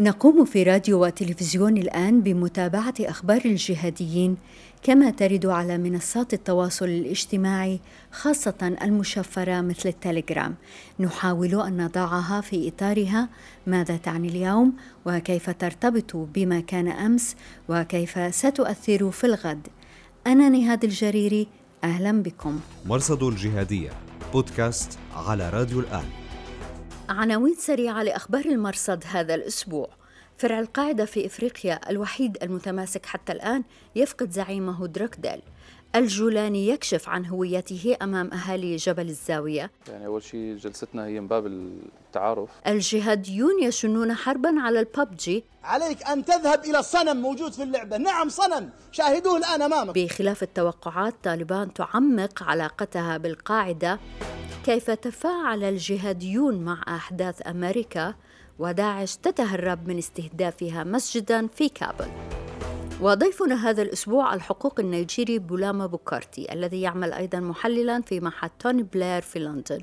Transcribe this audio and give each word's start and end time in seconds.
نقوم 0.00 0.44
في 0.44 0.62
راديو 0.62 1.04
وتلفزيون 1.04 1.76
الآن 1.76 2.20
بمتابعة 2.20 2.94
أخبار 3.00 3.40
الجهاديين 3.44 4.36
كما 4.82 5.10
ترد 5.10 5.46
على 5.46 5.78
منصات 5.78 6.34
التواصل 6.34 6.84
الاجتماعي 6.84 7.80
خاصة 8.12 8.76
المشفرة 8.82 9.60
مثل 9.60 9.88
التليجرام. 9.88 10.54
نحاول 11.00 11.60
أن 11.60 11.84
نضعها 11.84 12.40
في 12.40 12.68
إطارها. 12.68 13.28
ماذا 13.66 13.96
تعني 13.96 14.28
اليوم؟ 14.28 14.72
وكيف 15.06 15.50
ترتبط 15.50 16.16
بما 16.16 16.60
كان 16.60 16.88
أمس؟ 16.88 17.36
وكيف 17.68 18.34
ستؤثر 18.34 19.10
في 19.10 19.24
الغد؟ 19.24 19.68
أنا 20.26 20.48
نهاد 20.48 20.84
الجريري 20.84 21.46
أهلا 21.84 22.22
بكم. 22.22 22.60
مرصد 22.86 23.22
الجهادية 23.22 23.90
بودكاست 24.32 24.98
على 25.14 25.50
راديو 25.50 25.80
الآن. 25.80 26.19
عناوين 27.10 27.54
سريعة 27.54 28.02
لأخبار 28.02 28.44
المرصد 28.44 29.04
هذا 29.06 29.34
الأسبوع. 29.34 29.88
فرع 30.38 30.60
القاعدة 30.60 31.04
في 31.04 31.26
إفريقيا 31.26 31.90
الوحيد 31.90 32.38
المتماسك 32.42 33.06
حتى 33.06 33.32
الآن 33.32 33.64
يفقد 33.96 34.30
زعيمه 34.30 34.86
دروكديل. 34.86 35.42
الجولاني 35.96 36.68
يكشف 36.68 37.08
عن 37.08 37.26
هويته 37.26 37.96
أمام 38.02 38.30
أهالي 38.32 38.76
جبل 38.76 39.08
الزاوية. 39.08 39.70
يعني 39.88 40.06
أول 40.06 40.22
شيء 40.22 40.56
جلستنا 40.56 41.06
هي 41.06 41.20
من 41.20 41.28
باب 41.28 41.46
التعارف. 41.46 42.48
الجهاديون 42.66 43.62
يشنون 43.62 44.14
حربا 44.14 44.60
على 44.60 44.80
الببجي 44.80 45.44
عليك 45.64 46.06
أن 46.06 46.24
تذهب 46.24 46.64
إلى 46.64 46.78
الصنم 46.78 47.16
موجود 47.16 47.52
في 47.52 47.62
اللعبة. 47.62 47.96
نعم 47.96 48.28
صنم. 48.28 48.70
شاهدوه 48.92 49.36
الآن 49.36 49.62
أمامك. 49.62 49.94
بخلاف 49.94 50.42
التوقعات 50.42 51.14
طالبان 51.22 51.74
تعمق 51.74 52.42
علاقتها 52.42 53.16
بالقاعدة. 53.16 53.98
كيف 54.64 54.90
تفاعل 54.90 55.64
الجهاديون 55.64 56.64
مع 56.64 56.82
أحداث 56.88 57.46
أمريكا؟ 57.46 58.14
وداعش 58.58 59.16
تتهرب 59.16 59.88
من 59.88 59.98
استهدافها 59.98 60.84
مسجدا 60.84 61.46
في 61.46 61.68
كابل. 61.68 62.10
وضيفنا 63.02 63.70
هذا 63.70 63.82
الأسبوع 63.82 64.34
الحقوقي 64.34 64.80
النيجيري 64.80 65.38
بولاما 65.38 65.86
بوكارتي 65.86 66.52
الذي 66.52 66.80
يعمل 66.80 67.12
أيضا 67.12 67.40
محللا 67.40 68.00
في 68.00 68.20
معهد 68.20 68.50
توني 68.58 68.82
بلير 68.82 69.22
في 69.22 69.38
لندن. 69.38 69.80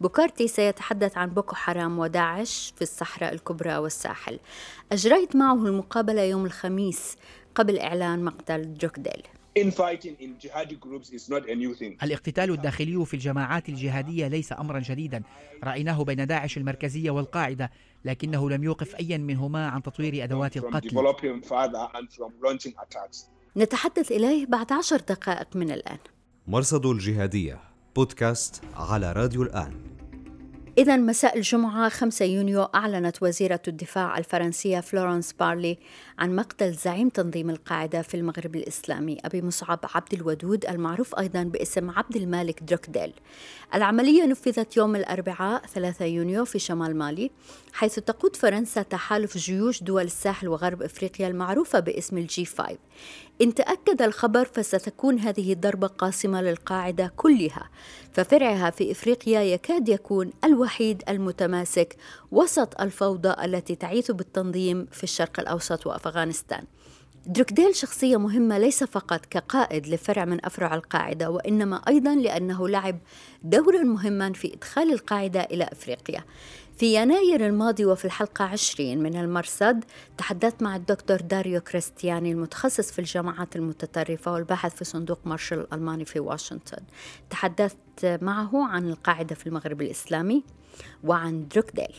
بوكارتي 0.00 0.48
سيتحدث 0.48 1.18
عن 1.18 1.28
بوكو 1.28 1.54
حرام 1.54 1.98
وداعش 1.98 2.72
في 2.76 2.82
الصحراء 2.82 3.32
الكبرى 3.32 3.76
والساحل. 3.76 4.38
أجريت 4.92 5.36
معه 5.36 5.54
المقابلة 5.54 6.22
يوم 6.22 6.46
الخميس 6.46 7.16
قبل 7.54 7.78
إعلان 7.78 8.24
مقتل 8.24 8.74
دروكديل 8.74 9.22
الاقتتال 12.02 12.50
الداخلي 12.50 13.04
في 13.06 13.14
الجماعات 13.14 13.68
الجهادية 13.68 14.28
ليس 14.28 14.52
أمرا 14.52 14.80
جديدا. 14.80 15.22
رأيناه 15.64 16.04
بين 16.04 16.26
داعش 16.26 16.56
المركزية 16.56 17.10
والقاعدة 17.10 17.70
لكنه 18.04 18.50
لم 18.50 18.64
يوقف 18.64 18.96
أيا 18.96 19.18
منهما 19.18 19.68
عن 19.68 19.82
تطوير 19.82 20.24
أدوات 20.24 20.56
القتل. 20.56 20.88
نتحدث 23.56 24.12
إليه 24.12 24.46
بعد 24.46 24.72
عشر 24.72 24.96
دقائق 24.96 25.56
من 25.56 25.70
الآن. 25.70 25.98
مرصد 26.46 26.86
الجهادية 26.86 27.60
بودكاست 27.96 28.62
على 28.76 29.12
راديو 29.12 29.42
الآن. 29.42 29.87
إذا 30.78 30.96
مساء 30.96 31.36
الجمعة 31.36 31.88
5 31.88 32.24
يونيو 32.24 32.62
أعلنت 32.62 33.22
وزيرة 33.22 33.60
الدفاع 33.68 34.18
الفرنسية 34.18 34.80
فلورنس 34.80 35.32
بارلي 35.32 35.78
عن 36.18 36.36
مقتل 36.36 36.72
زعيم 36.72 37.08
تنظيم 37.08 37.50
القاعدة 37.50 38.02
في 38.02 38.16
المغرب 38.16 38.56
الإسلامي 38.56 39.18
أبي 39.24 39.42
مصعب 39.42 39.80
عبد 39.94 40.14
الودود 40.14 40.64
المعروف 40.64 41.18
أيضا 41.18 41.42
باسم 41.42 41.90
عبد 41.90 42.16
المالك 42.16 42.62
دروكديل. 42.62 43.12
العملية 43.74 44.26
نفذت 44.26 44.76
يوم 44.76 44.96
الأربعاء 44.96 45.66
3 45.66 46.04
يونيو 46.04 46.44
في 46.44 46.58
شمال 46.58 46.96
مالي 46.96 47.30
حيث 47.72 47.94
تقود 47.94 48.36
فرنسا 48.36 48.82
تحالف 48.82 49.36
جيوش 49.36 49.82
دول 49.82 50.02
الساحل 50.04 50.48
وغرب 50.48 50.82
إفريقيا 50.82 51.28
المعروفة 51.28 51.80
باسم 51.80 52.18
الجي 52.18 52.44
5 52.44 52.78
إن 53.42 53.54
تأكد 53.54 54.02
الخبر 54.02 54.44
فستكون 54.44 55.18
هذه 55.18 55.52
الضربة 55.52 55.86
قاسمة 55.86 56.40
للقاعدة 56.40 57.12
كلها 57.16 57.70
ففرعها 58.12 58.70
في 58.70 58.92
إفريقيا 58.92 59.40
يكاد 59.40 59.88
يكون 59.88 60.30
الوحيد 60.44 61.02
المتماسك 61.08 61.96
وسط 62.32 62.80
الفوضى 62.80 63.34
التي 63.44 63.74
تعيث 63.74 64.10
بالتنظيم 64.10 64.86
في 64.92 65.04
الشرق 65.04 65.40
الأوسط 65.40 65.86
وأفغانستان. 65.86 66.64
دروكديل 67.26 67.76
شخصية 67.76 68.16
مهمة 68.16 68.58
ليس 68.58 68.84
فقط 68.84 69.26
كقائد 69.26 69.86
لفرع 69.86 70.24
من 70.24 70.44
أفرع 70.44 70.74
القاعدة 70.74 71.30
وإنما 71.30 71.76
أيضا 71.88 72.14
لأنه 72.14 72.68
لعب 72.68 72.98
دورا 73.42 73.82
مهما 73.82 74.32
في 74.32 74.54
إدخال 74.54 74.92
القاعدة 74.92 75.40
إلى 75.40 75.68
أفريقيا. 75.72 76.24
في 76.78 76.94
يناير 76.94 77.46
الماضي 77.46 77.84
وفي 77.84 78.04
الحلقة 78.04 78.44
20 78.44 78.98
من 78.98 79.16
المرصد 79.16 79.84
تحدثت 80.18 80.62
مع 80.62 80.76
الدكتور 80.76 81.20
داريو 81.20 81.60
كريستياني 81.60 82.32
المتخصص 82.32 82.92
في 82.92 82.98
الجماعات 82.98 83.56
المتطرفة 83.56 84.32
والباحث 84.32 84.74
في 84.74 84.84
صندوق 84.84 85.18
مارشال 85.24 85.60
الألماني 85.60 86.04
في 86.04 86.20
واشنطن. 86.20 86.82
تحدثت 87.30 88.18
معه 88.22 88.68
عن 88.68 88.88
القاعدة 88.88 89.34
في 89.34 89.46
المغرب 89.46 89.82
الإسلامي 89.82 90.44
وعن 91.04 91.48
دروكديل. 91.48 91.94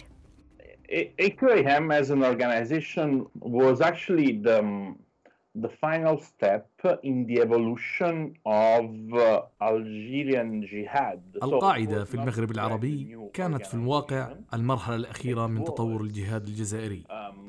AQAM 1.21 1.91
as 2.01 2.09
an 2.09 2.23
organization 2.23 3.25
was 3.41 3.81
actually 3.81 4.31
the 4.31 4.59
the 5.55 5.69
final 5.81 6.17
step 6.19 6.69
in 7.03 7.25
the 7.25 7.41
evolution 7.41 8.33
of 8.45 8.85
Algerian 9.61 10.61
jihad. 10.71 11.19
القاعدة 11.43 12.03
في 12.03 12.15
المغرب 12.15 12.51
العربي 12.51 13.17
كانت 13.33 13.65
في 13.65 13.73
الواقع 13.73 14.33
المرحلة 14.53 14.95
الأخيرة 14.95 15.47
من 15.47 15.63
تطور 15.63 16.01
الجهاد 16.01 16.47
الجزائري. 16.47 17.03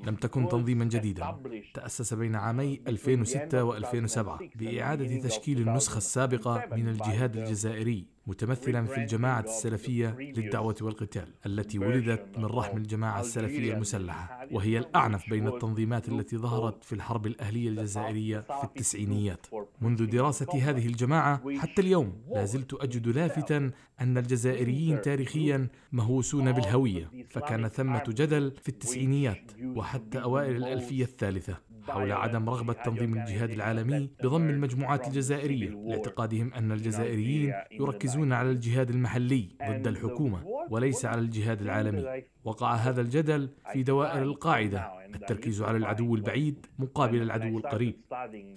لم 0.06 0.14
تكن 0.14 0.48
تنظيما 0.48 0.84
جديدا. 0.84 1.36
تأسس 1.74 2.14
بين 2.14 2.34
عامي 2.34 2.80
2006 2.88 3.72
و2007 3.72 4.42
بإعادة 4.56 5.20
تشكيل 5.20 5.68
النسخة 5.68 5.98
السابقة 5.98 6.64
من 6.76 6.88
الجهاد 6.88 7.36
الجزائري 7.36 8.06
متمثلا 8.30 8.86
في 8.86 8.98
الجماعة 8.98 9.40
السلفية 9.40 10.16
للدعوة 10.18 10.76
والقتال 10.80 11.28
التي 11.46 11.78
ولدت 11.78 12.38
من 12.38 12.44
رحم 12.44 12.76
الجماعة 12.76 13.20
السلفية 13.20 13.72
المسلحة 13.74 14.46
وهي 14.52 14.78
الأعنف 14.78 15.30
بين 15.30 15.46
التنظيمات 15.46 16.08
التي 16.08 16.36
ظهرت 16.36 16.84
في 16.84 16.92
الحرب 16.92 17.26
الأهلية 17.26 17.68
الجزائرية 17.68 18.40
في 18.40 18.64
التسعينيات. 18.64 19.46
منذ 19.80 20.06
دراسة 20.06 20.46
هذه 20.62 20.86
الجماعة 20.86 21.58
حتى 21.58 21.82
اليوم 21.82 22.12
لا 22.34 22.44
زلت 22.44 22.74
أجد 22.74 23.08
لافتا 23.08 23.70
أن 24.00 24.18
الجزائريين 24.18 25.00
تاريخيا 25.00 25.68
مهووسون 25.92 26.52
بالهوية 26.52 27.10
فكان 27.30 27.68
ثمة 27.68 28.04
جدل 28.08 28.52
في 28.62 28.68
التسعينيات 28.68 29.52
وحتى 29.64 30.22
أوائل 30.22 30.56
الألفية 30.56 31.04
الثالثة. 31.04 31.69
حول 31.88 32.12
عدم 32.12 32.50
رغبة 32.50 32.72
تنظيم 32.72 33.14
الجهاد 33.18 33.50
العالمي 33.50 34.10
بضم 34.22 34.48
المجموعات 34.48 35.06
الجزائرية 35.08 35.68
لاعتقادهم 35.70 36.54
أن 36.54 36.72
الجزائريين 36.72 37.54
يركزون 37.72 38.32
على 38.32 38.50
الجهاد 38.50 38.90
المحلي 38.90 39.48
ضد 39.68 39.86
الحكومة 39.86 40.42
وليس 40.70 41.04
على 41.04 41.20
الجهاد 41.20 41.60
العالمي. 41.62 42.22
وقع 42.44 42.74
هذا 42.74 43.00
الجدل 43.00 43.50
في 43.72 43.82
دوائر 43.82 44.22
القاعدة 44.22 44.90
التركيز 45.14 45.62
على 45.62 45.76
العدو 45.76 46.14
البعيد 46.14 46.66
مقابل 46.78 47.22
العدو 47.22 47.58
القريب. 47.58 47.94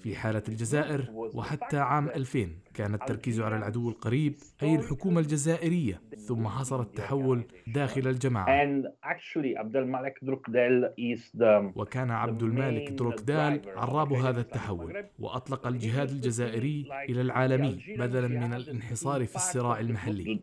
في 0.02 0.16
حالة 0.16 0.44
الجزائر 0.50 1.10
وحتى 1.12 1.78
عام 1.78 2.10
2000 2.10 2.50
كان 2.74 2.94
التركيز 2.94 3.42
على 3.42 3.58
العدو 3.58 3.90
القريب 3.90 4.36
أي 4.64 4.76
الحكومة 4.76 5.20
الجزائرية. 5.20 6.02
ثم 6.28 6.48
حصل 6.48 6.82
التحول 6.82 7.44
داخل 7.68 8.08
الجماعة. 8.08 8.50
وكان 11.76 12.12
عبد 12.12 12.44
المالك 12.44 12.92
دروكدال 12.92 13.62
عراب 13.76 14.14
هذا 14.14 14.42
التحول 14.42 15.06
وأطلق 15.20 15.68
الجهاد 15.68 16.10
الجزائري 16.10 16.88
إلى 17.10 17.22
العالمي 17.22 17.80
بدلا 17.98 18.28
من 18.28 18.54
الانحصار 18.54 19.26
في 19.26 19.36
الصراع 19.36 19.80
المحلي. 19.80 20.42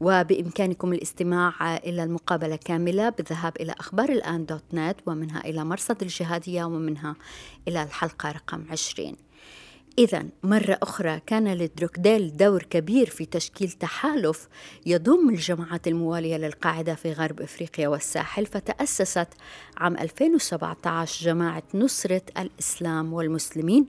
وبإمكانكم 0.00 0.92
الاستماع 0.92 1.76
إلى 1.76 2.04
المقابلة 2.04 2.56
كاملة 2.56 3.08
بالذهاب 3.08 3.52
إلى 3.60 3.72
أخبار 3.72 4.08
الآن 4.08 4.46
دوت 4.46 4.64
نت 4.74 4.96
ومنها 5.06 5.40
إلى 5.44 5.64
مرصد 5.64 6.02
الجهادية 6.02 6.64
ومنها 6.64 7.16
إلى 7.68 7.82
الحلقة 7.82 8.32
رقم 8.32 8.64
20 8.70 9.16
إذا 10.00 10.24
مرة 10.42 10.78
أخرى 10.82 11.20
كان 11.26 11.54
لدروكديل 11.54 12.36
دور 12.36 12.62
كبير 12.62 13.10
في 13.10 13.24
تشكيل 13.24 13.70
تحالف 13.70 14.48
يضم 14.86 15.28
الجماعات 15.28 15.88
الموالية 15.88 16.36
للقاعدة 16.36 16.94
في 16.94 17.12
غرب 17.12 17.40
إفريقيا 17.40 17.88
والساحل 17.88 18.46
فتأسست 18.46 19.28
عام 19.76 19.96
2017 19.96 21.24
جماعة 21.24 21.62
نصرة 21.74 22.22
الإسلام 22.38 23.12
والمسلمين 23.12 23.86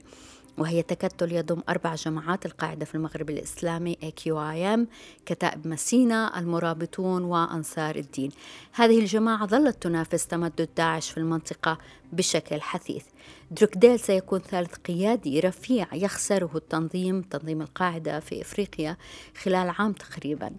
وهي 0.58 0.82
تكتل 0.82 1.32
يضم 1.32 1.62
أربع 1.68 1.94
جماعات 1.94 2.46
القاعدة 2.46 2.84
في 2.84 2.94
المغرب 2.94 3.30
الإسلامي 3.30 3.96
AQIM 4.02 4.80
كتائب 5.26 5.66
مسينا 5.66 6.38
المرابطون 6.38 7.24
وأنصار 7.24 7.96
الدين. 7.96 8.30
هذه 8.72 8.98
الجماعة 8.98 9.46
ظلت 9.46 9.82
تنافس 9.82 10.26
تمدد 10.26 10.68
داعش 10.76 11.10
في 11.10 11.18
المنطقة 11.18 11.78
بشكل 12.12 12.60
حثيث. 12.60 13.04
دروكديل 13.50 14.00
سيكون 14.00 14.38
ثالث 14.38 14.74
قيادي 14.74 15.40
رفيع 15.40 15.86
يخسره 15.92 16.50
التنظيم 16.54 17.22
تنظيم 17.22 17.62
القاعدة 17.62 18.20
في 18.20 18.42
إفريقيا 18.42 18.96
خلال 19.42 19.74
عام 19.78 19.92
تقريبا. 19.92 20.52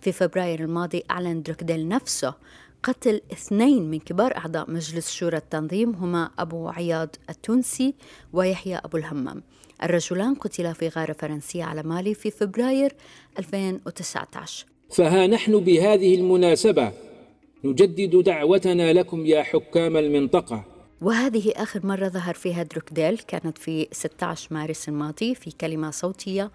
في 0.00 0.12
فبراير 0.12 0.60
الماضي 0.60 1.04
أعلن 1.10 1.42
دروكديل 1.42 1.88
نفسه 1.88 2.34
قتل 2.84 3.20
اثنين 3.32 3.90
من 3.90 3.98
كبار 3.98 4.36
أعضاء 4.36 4.70
مجلس 4.70 5.12
شورى 5.12 5.36
التنظيم 5.36 5.90
هما 5.90 6.30
أبو 6.38 6.68
عياض 6.68 7.08
التونسي 7.30 7.94
ويحيى 8.32 8.76
أبو 8.76 8.96
الهمام. 8.96 9.42
الرجلان 9.82 10.34
قتلا 10.34 10.72
في 10.72 10.88
غارة 10.88 11.12
فرنسية 11.12 11.64
على 11.64 11.82
مالي 11.82 12.14
في 12.14 12.30
فبراير 12.30 12.92
2019 13.38 14.66
فها 14.90 15.26
نحن 15.26 15.60
بهذه 15.60 16.14
المناسبة 16.14 16.92
نجدد 17.64 18.16
دعوتنا 18.16 18.92
لكم 18.92 19.26
يا 19.26 19.42
حكام 19.42 19.96
المنطقة. 19.96 20.73
وهذه 21.04 21.52
آخر 21.56 21.86
مرة 21.86 22.08
ظهر 22.08 22.34
فيها 22.34 22.62
دروكديل 22.62 23.18
كانت 23.18 23.58
في 23.58 23.88
16 23.92 24.54
مارس 24.54 24.88
الماضي 24.88 25.34
في 25.34 25.50
كلمة 25.50 25.90
صوتية 25.90 26.50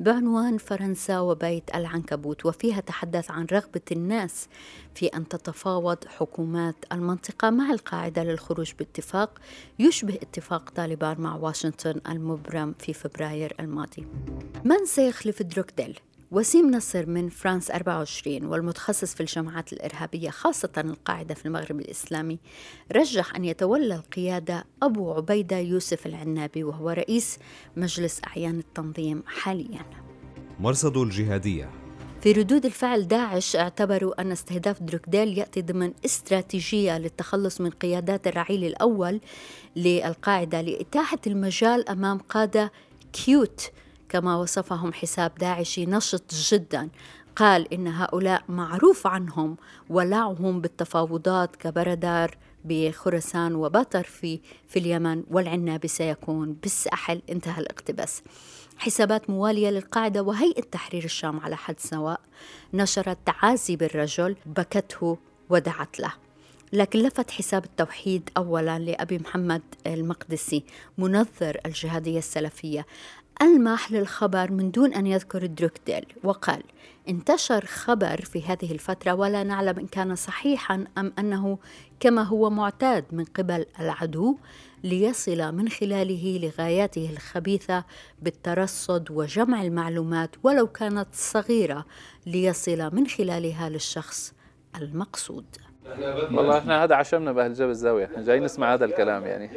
بعنوان 0.00 0.58
فرنسا 0.58 1.20
وبيت 1.20 1.74
العنكبوت 1.74 2.46
وفيها 2.46 2.80
تحدث 2.80 3.30
عن 3.30 3.46
رغبة 3.52 3.80
الناس 3.92 4.48
في 4.94 5.06
أن 5.06 5.28
تتفاوض 5.28 6.04
حكومات 6.06 6.76
المنطقة 6.92 7.50
مع 7.50 7.70
القاعدة 7.70 8.24
للخروج 8.24 8.72
باتفاق 8.78 9.38
يشبه 9.78 10.14
اتفاق 10.14 10.70
طالبان 10.70 11.20
مع 11.20 11.36
واشنطن 11.36 12.00
المبرم 12.08 12.74
في 12.78 12.92
فبراير 12.92 13.54
الماضي 13.60 14.06
من 14.64 14.84
سيخلف 14.84 15.42
دروكديل؟ 15.42 15.98
وسيم 16.32 16.70
نصر 16.70 17.06
من 17.06 17.28
فرانس 17.28 17.70
24 17.70 18.44
والمتخصص 18.44 19.14
في 19.14 19.20
الجماعات 19.20 19.72
الإرهابية 19.72 20.30
خاصة 20.30 20.72
القاعدة 20.78 21.34
في 21.34 21.46
المغرب 21.46 21.80
الإسلامي 21.80 22.38
رجح 22.92 23.36
أن 23.36 23.44
يتولى 23.44 23.94
القيادة 23.94 24.64
أبو 24.82 25.12
عبيدة 25.12 25.58
يوسف 25.58 26.06
العنابي 26.06 26.64
وهو 26.64 26.90
رئيس 26.90 27.38
مجلس 27.76 28.20
أعيان 28.26 28.58
التنظيم 28.58 29.22
حاليا. 29.26 29.84
مرصد 30.60 30.96
الجهادية. 30.96 31.70
في 32.20 32.32
ردود 32.32 32.66
الفعل 32.66 33.08
داعش 33.08 33.56
اعتبروا 33.56 34.20
أن 34.20 34.32
استهداف 34.32 34.82
دروكديل 34.82 35.38
يأتي 35.38 35.62
ضمن 35.62 35.92
استراتيجية 36.04 36.98
للتخلص 36.98 37.60
من 37.60 37.70
قيادات 37.70 38.26
الرعيل 38.26 38.64
الأول 38.64 39.20
للقاعدة 39.76 40.60
لإتاحة 40.60 41.18
المجال 41.26 41.88
أمام 41.88 42.18
قادة 42.18 42.72
كيوت 43.12 43.70
كما 44.12 44.36
وصفهم 44.36 44.92
حساب 44.92 45.32
داعشي 45.38 45.86
نشط 45.86 46.34
جدا. 46.34 46.88
قال 47.36 47.74
إن 47.74 47.86
هؤلاء 47.88 48.42
معروف 48.48 49.06
عنهم 49.06 49.56
ولعهم 49.90 50.60
بالتفاوضات 50.60 51.56
كبردار 51.56 52.36
بخراسان 52.64 53.54
وبطر 53.54 54.02
في 54.02 54.40
في 54.68 54.78
اليمن 54.78 55.24
والعنابي 55.30 55.88
سيكون 55.88 56.52
بالساحل. 56.52 57.22
انتهى 57.30 57.60
الاقتباس. 57.60 58.22
حسابات 58.78 59.30
موالية 59.30 59.70
للقاعدة 59.70 60.22
وهيئة 60.22 60.62
تحرير 60.62 61.04
الشام 61.04 61.40
على 61.40 61.56
حد 61.56 61.80
سواء. 61.80 62.20
نشرت 62.74 63.18
تعازي 63.26 63.76
بالرجل 63.76 64.36
بكته 64.46 65.18
ودعت 65.50 66.00
له. 66.00 66.12
لكن 66.72 66.98
لفت 66.98 67.30
حساب 67.30 67.64
التوحيد 67.64 68.30
اولا 68.36 68.78
لأبي 68.78 69.18
محمد 69.18 69.62
المقدسي 69.86 70.64
منظر 70.98 71.60
الجهادية 71.66 72.18
السلفية. 72.18 72.86
ألمح 73.42 73.92
للخبر 73.92 74.50
من 74.50 74.70
دون 74.70 74.94
أن 74.94 75.06
يذكر 75.06 75.46
دروكديل 75.46 76.06
وقال 76.24 76.62
انتشر 77.08 77.64
خبر 77.64 78.20
في 78.20 78.42
هذه 78.42 78.72
الفترة 78.72 79.12
ولا 79.12 79.42
نعلم 79.42 79.78
إن 79.78 79.86
كان 79.86 80.14
صحيحا 80.14 80.84
أم 80.98 81.12
أنه 81.18 81.58
كما 82.00 82.22
هو 82.22 82.50
معتاد 82.50 83.04
من 83.12 83.24
قبل 83.24 83.66
العدو 83.80 84.36
ليصل 84.84 85.54
من 85.54 85.68
خلاله 85.68 86.38
لغاياته 86.42 87.10
الخبيثة 87.10 87.84
بالترصد 88.22 89.10
وجمع 89.10 89.62
المعلومات 89.62 90.30
ولو 90.42 90.66
كانت 90.66 91.08
صغيرة 91.12 91.86
ليصل 92.26 92.94
من 92.94 93.06
خلالها 93.06 93.68
للشخص 93.68 94.34
المقصود. 94.76 95.44
والله 96.32 96.58
إحنا 96.58 96.84
هذا 96.84 96.94
عشمنا 96.94 97.32
بأهل 97.32 97.54
جبل 97.54 97.70
الزاوية 97.70 98.04
إحنا 98.04 98.22
جايين 98.22 98.44
نسمع 98.44 98.74
هذا 98.74 98.84
الكلام 98.84 99.26
يعني. 99.26 99.50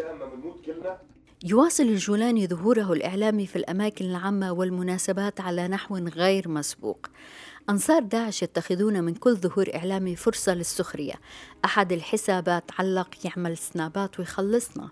يواصل 1.48 1.84
الجولاني 1.84 2.48
ظهوره 2.48 2.94
الإعلامي 2.94 3.48
في 3.48 3.56
الأماكن 3.56 4.06
العامة 4.06 4.52
والمناسبات 4.52 5.42
على 5.42 5.68
نحو 5.68 5.98
غير 5.98 6.50
مسبوق. 6.50 7.08
أنصار 7.70 8.04
داعش 8.04 8.44
يتخذون 8.44 9.04
من 9.04 9.14
كل 9.14 9.36
ظهور 9.36 9.76
إعلامي 9.76 10.16
فرصة 10.16 10.54
للسخرية. 10.54 11.14
أحد 11.66 11.92
الحسابات 11.92 12.64
علق 12.80 13.10
يعمل 13.24 13.58
سنابات 13.58 14.20
ويخلصنا. 14.20 14.90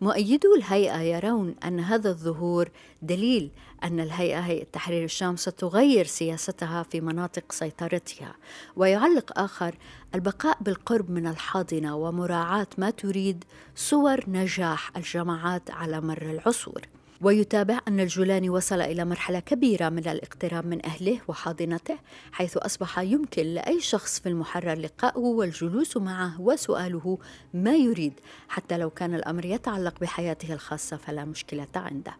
مؤيدو 0.00 0.54
الهيئة 0.54 1.00
يرون 1.00 1.54
أن 1.64 1.80
هذا 1.80 2.10
الظهور 2.10 2.68
دليل 3.02 3.50
أن 3.84 4.00
الهيئة 4.00 4.40
هيئة 4.40 4.64
تحرير 4.64 5.04
الشام 5.04 5.36
ستغير 5.36 6.04
سياستها 6.04 6.82
في 6.82 7.00
مناطق 7.00 7.52
سيطرتها. 7.52 8.34
ويعلق 8.76 9.38
آخر 9.38 9.74
البقاء 10.14 10.58
بالقرب 10.60 11.10
من 11.10 11.26
الحاضنة 11.26 11.96
ومراعاة 11.96 12.68
ما 12.78 12.90
تريد 12.90 13.44
صور 13.74 14.20
نجاح 14.30 14.96
الجماعات 14.96 15.70
على 15.70 16.00
مر 16.00 16.22
العصور. 16.22 16.82
ويتابع 17.20 17.80
أن 17.88 18.00
الجولاني 18.00 18.50
وصل 18.50 18.80
إلى 18.80 19.04
مرحلة 19.04 19.40
كبيرة 19.40 19.88
من 19.88 20.08
الاقتراب 20.08 20.66
من 20.66 20.86
أهله 20.86 21.20
وحاضنته 21.28 21.98
حيث 22.32 22.56
أصبح 22.56 22.98
يمكن 22.98 23.42
لأي 23.42 23.80
شخص 23.80 24.20
في 24.20 24.28
المحرر 24.28 24.78
لقاؤه 24.78 25.24
والجلوس 25.24 25.96
معه 25.96 26.40
وسؤاله 26.40 27.18
ما 27.54 27.76
يريد 27.76 28.12
حتى 28.48 28.78
لو 28.78 28.90
كان 28.90 29.14
الأمر 29.14 29.44
يتعلق 29.44 30.00
بحياته 30.00 30.52
الخاصة 30.52 30.96
فلا 30.96 31.24
مشكلة 31.24 31.66
عنده. 31.76 32.16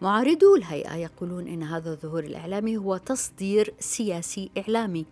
معارضو 0.00 0.56
الهيئة 0.56 0.96
يقولون 0.96 1.48
إن 1.48 1.62
هذا 1.62 1.90
الظهور 1.90 2.24
الإعلامي 2.24 2.76
هو 2.76 2.96
تصدير 2.96 3.74
سياسي 3.78 4.50
إعلامي 4.58 5.06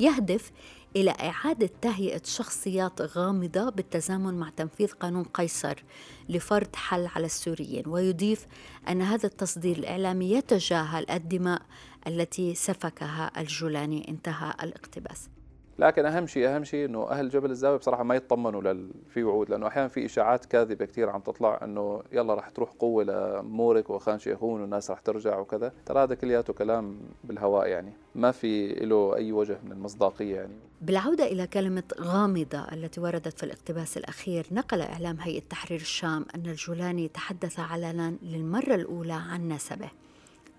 يهدف 0.00 0.52
إلى 0.96 1.10
إعادة 1.10 1.70
تهيئة 1.82 2.22
شخصيات 2.24 3.00
غامضة 3.00 3.70
بالتزامن 3.70 4.34
مع 4.34 4.50
تنفيذ 4.56 4.92
قانون 4.92 5.24
قيصر 5.24 5.84
لفرض 6.28 6.76
حل 6.76 7.06
على 7.06 7.26
السوريين. 7.26 7.88
ويضيف 7.88 8.46
أن 8.88 9.02
هذا 9.02 9.26
التصدير 9.26 9.76
الإعلامي 9.76 10.30
يتجاهل 10.30 11.10
الدماء 11.10 11.62
التي 12.06 12.54
سفكها 12.54 13.40
الجولاني. 13.40 14.08
انتهى 14.08 14.54
الاقتباس. 14.62 15.33
لكن 15.78 16.06
أهم 16.06 16.26
شيء 16.26 16.48
أهم 16.48 16.64
شيء 16.64 16.84
إنه 16.84 17.10
أهل 17.10 17.28
جبل 17.28 17.50
الزاوية 17.50 17.76
بصراحة 17.76 18.02
ما 18.02 18.14
يطمنوا 18.14 18.62
لل... 18.62 18.90
في 19.08 19.24
وعود 19.24 19.50
لأنه 19.50 19.66
أحيانا 19.66 19.88
في 19.88 20.04
إشاعات 20.06 20.44
كاذبة 20.44 20.84
كثير 20.84 21.10
عم 21.10 21.20
تطلع 21.20 21.60
إنه 21.62 22.02
يلا 22.12 22.34
رح 22.34 22.48
تروح 22.48 22.70
قوة 22.78 23.04
لمورك 23.04 23.90
وخان 23.90 24.18
شيخون 24.18 24.60
والناس 24.60 24.90
رح 24.90 25.00
ترجع 25.00 25.38
وكذا. 25.38 25.72
ترى 25.86 26.02
هذا 26.02 26.14
كلياته 26.14 26.52
كلام 26.52 27.00
بالهواء 27.24 27.68
يعني. 27.68 27.92
ما 28.14 28.30
في 28.30 28.68
له 28.68 29.16
أي 29.16 29.32
وجه 29.32 29.58
من 29.64 29.72
المصداقية 29.72 30.36
يعني. 30.36 30.52
بالعودة 30.82 31.24
إلى 31.24 31.46
كلمة 31.46 31.82
غامضة 32.00 32.58
التي 32.72 33.00
وردت 33.00 33.38
في 33.38 33.42
الاقتباس 33.42 33.96
الأخير 33.96 34.46
نقل 34.52 34.80
إعلام 34.80 35.16
هيئة 35.20 35.42
تحرير 35.50 35.80
الشام 35.80 36.26
أن 36.34 36.46
الجولاني 36.46 37.08
تحدث 37.08 37.60
علنا 37.60 38.14
للمرة 38.22 38.74
الأولى 38.74 39.12
عن 39.12 39.48
نسبه. 39.48 39.90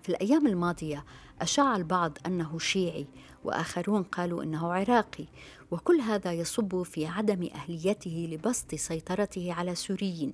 في 0.02 0.08
الأيام 0.08 0.46
الماضية 0.46 1.04
أشاع 1.40 1.76
البعض 1.76 2.18
أنه 2.26 2.58
شيعي 2.58 3.06
وآخرون 3.44 4.02
قالوا 4.02 4.42
إنه 4.42 4.72
عراقي 4.72 5.26
وكل 5.70 6.00
هذا 6.00 6.32
يصب 6.32 6.82
في 6.82 7.06
عدم 7.06 7.48
أهليته 7.54 8.28
لبسط 8.32 8.74
سيطرته 8.74 9.52
على 9.52 9.74
سوريين. 9.74 10.32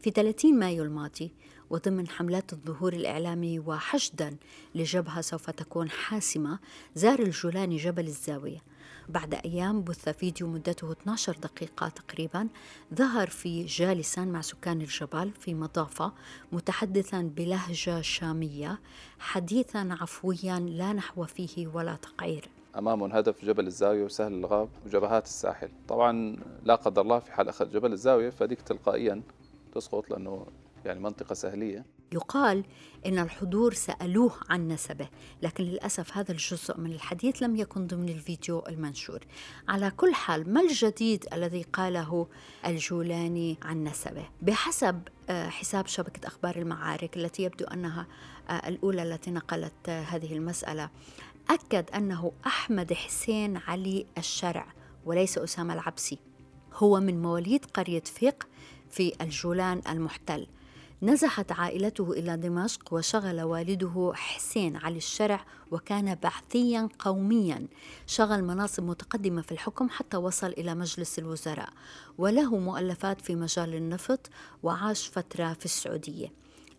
في 0.00 0.10
30 0.10 0.58
مايو 0.58 0.84
الماضي 0.84 1.32
وضمن 1.70 2.08
حملات 2.08 2.52
الظهور 2.52 2.92
الإعلامي 2.92 3.58
وحشدا 3.58 4.36
لجبهة 4.74 5.20
سوف 5.20 5.50
تكون 5.50 5.90
حاسمة 5.90 6.58
زار 6.94 7.18
الجولاني 7.18 7.76
جبل 7.76 8.06
الزاوية. 8.06 8.62
بعد 9.08 9.34
أيام 9.34 9.82
بث 9.82 10.08
فيديو 10.08 10.46
مدته 10.46 10.92
12 10.92 11.36
دقيقة 11.42 11.88
تقريبا 11.88 12.48
ظهر 12.94 13.30
فيه 13.30 13.66
جالسا 13.68 14.24
مع 14.24 14.40
سكان 14.40 14.80
الجبل 14.80 15.30
في 15.30 15.54
مضافة 15.54 16.12
متحدثا 16.52 17.22
بلهجة 17.36 18.00
شامية 18.00 18.80
حديثا 19.18 19.88
عفويا 20.00 20.58
لا 20.58 20.92
نحو 20.92 21.24
فيه 21.24 21.66
ولا 21.66 21.96
تقعير. 21.96 22.48
امامهم 22.78 23.12
هدف 23.12 23.44
جبل 23.44 23.66
الزاوية 23.66 24.04
وسهل 24.04 24.32
الغاب 24.32 24.68
وجبهات 24.86 25.24
الساحل. 25.24 25.68
طبعا 25.88 26.36
لا 26.64 26.74
قدر 26.74 27.02
الله 27.02 27.18
في 27.18 27.32
حال 27.32 27.48
اخذ 27.48 27.70
جبل 27.70 27.92
الزاوية 27.92 28.30
فديك 28.30 28.60
تلقائيا 28.62 29.22
تسقط 29.74 30.10
لأنه 30.10 30.46
يعني 30.84 31.00
منطقة 31.00 31.34
سهلية. 31.34 31.84
يقال 32.12 32.64
إن 33.06 33.18
الحضور 33.18 33.74
سألوه 33.74 34.32
عن 34.50 34.68
نسبه 34.68 35.08
لكن 35.42 35.64
للأسف 35.64 36.16
هذا 36.16 36.32
الجزء 36.32 36.80
من 36.80 36.92
الحديث 36.92 37.42
لم 37.42 37.56
يكن 37.56 37.86
ضمن 37.86 38.08
الفيديو 38.08 38.64
المنشور. 38.68 39.20
على 39.68 39.90
كل 39.90 40.14
حال 40.14 40.52
ما 40.52 40.60
الجديد 40.60 41.26
الذي 41.32 41.62
قاله 41.62 42.26
الجولاني 42.66 43.58
عن 43.62 43.84
نسبه؟ 43.84 44.24
بحسب 44.42 45.02
آه، 45.30 45.48
حساب 45.48 45.86
شبكة 45.86 46.26
أخبار 46.26 46.56
المعارك 46.56 47.16
التي 47.16 47.42
يبدو 47.42 47.64
أنها 47.64 48.06
آه، 48.48 48.68
الأولى 48.68 49.02
التي 49.02 49.30
نقلت 49.30 49.88
آه، 49.88 50.02
هذه 50.02 50.32
المسألة 50.32 50.90
أكد 51.50 51.90
أنه 51.90 52.32
أحمد 52.46 52.92
حسين 52.92 53.56
علي 53.56 54.06
الشرع 54.18 54.66
وليس 55.04 55.38
أسامة 55.38 55.74
العبسي. 55.74 56.18
هو 56.74 57.00
من 57.00 57.22
مواليد 57.22 57.64
قرية 57.64 58.00
فيق 58.00 58.48
في 58.90 59.12
الجولان 59.20 59.82
المحتل. 59.88 60.46
نزحت 61.02 61.52
عائلته 61.52 62.12
إلى 62.12 62.36
دمشق 62.36 62.94
وشغل 62.94 63.42
والده 63.42 64.12
حسين 64.14 64.76
علي 64.76 64.96
الشرع 64.96 65.44
وكان 65.70 66.14
بعثيا 66.14 66.88
قوميا. 66.98 67.66
شغل 68.06 68.42
مناصب 68.44 68.82
متقدمة 68.82 69.42
في 69.42 69.52
الحكم 69.52 69.88
حتى 69.88 70.16
وصل 70.16 70.46
إلى 70.46 70.74
مجلس 70.74 71.18
الوزراء. 71.18 71.68
وله 72.18 72.56
مؤلفات 72.58 73.20
في 73.20 73.34
مجال 73.34 73.74
النفط 73.74 74.30
وعاش 74.62 75.08
فترة 75.08 75.52
في 75.52 75.64
السعودية. 75.64 76.32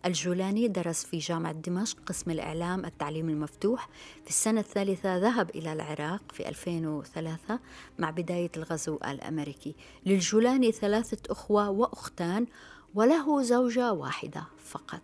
الجولاني 0.06 0.68
درس 0.68 1.04
في 1.04 1.18
جامعة 1.18 1.52
دمشق 1.52 1.96
قسم 2.06 2.30
الإعلام 2.30 2.84
التعليم 2.84 3.28
المفتوح. 3.28 3.88
في 4.24 4.30
السنة 4.30 4.60
الثالثة 4.60 5.16
ذهب 5.16 5.50
إلى 5.50 5.72
العراق 5.72 6.22
في 6.32 6.48
2003 6.48 7.58
مع 7.98 8.10
بداية 8.10 8.50
الغزو 8.56 8.98
الأمريكي. 9.08 9.74
للجولاني 10.06 10.72
ثلاثة 10.72 11.32
أخوة 11.32 11.70
وأختان 11.70 12.46
وله 12.94 13.42
زوجة 13.42 13.92
واحدة 13.92 14.44
فقط. 14.64 15.02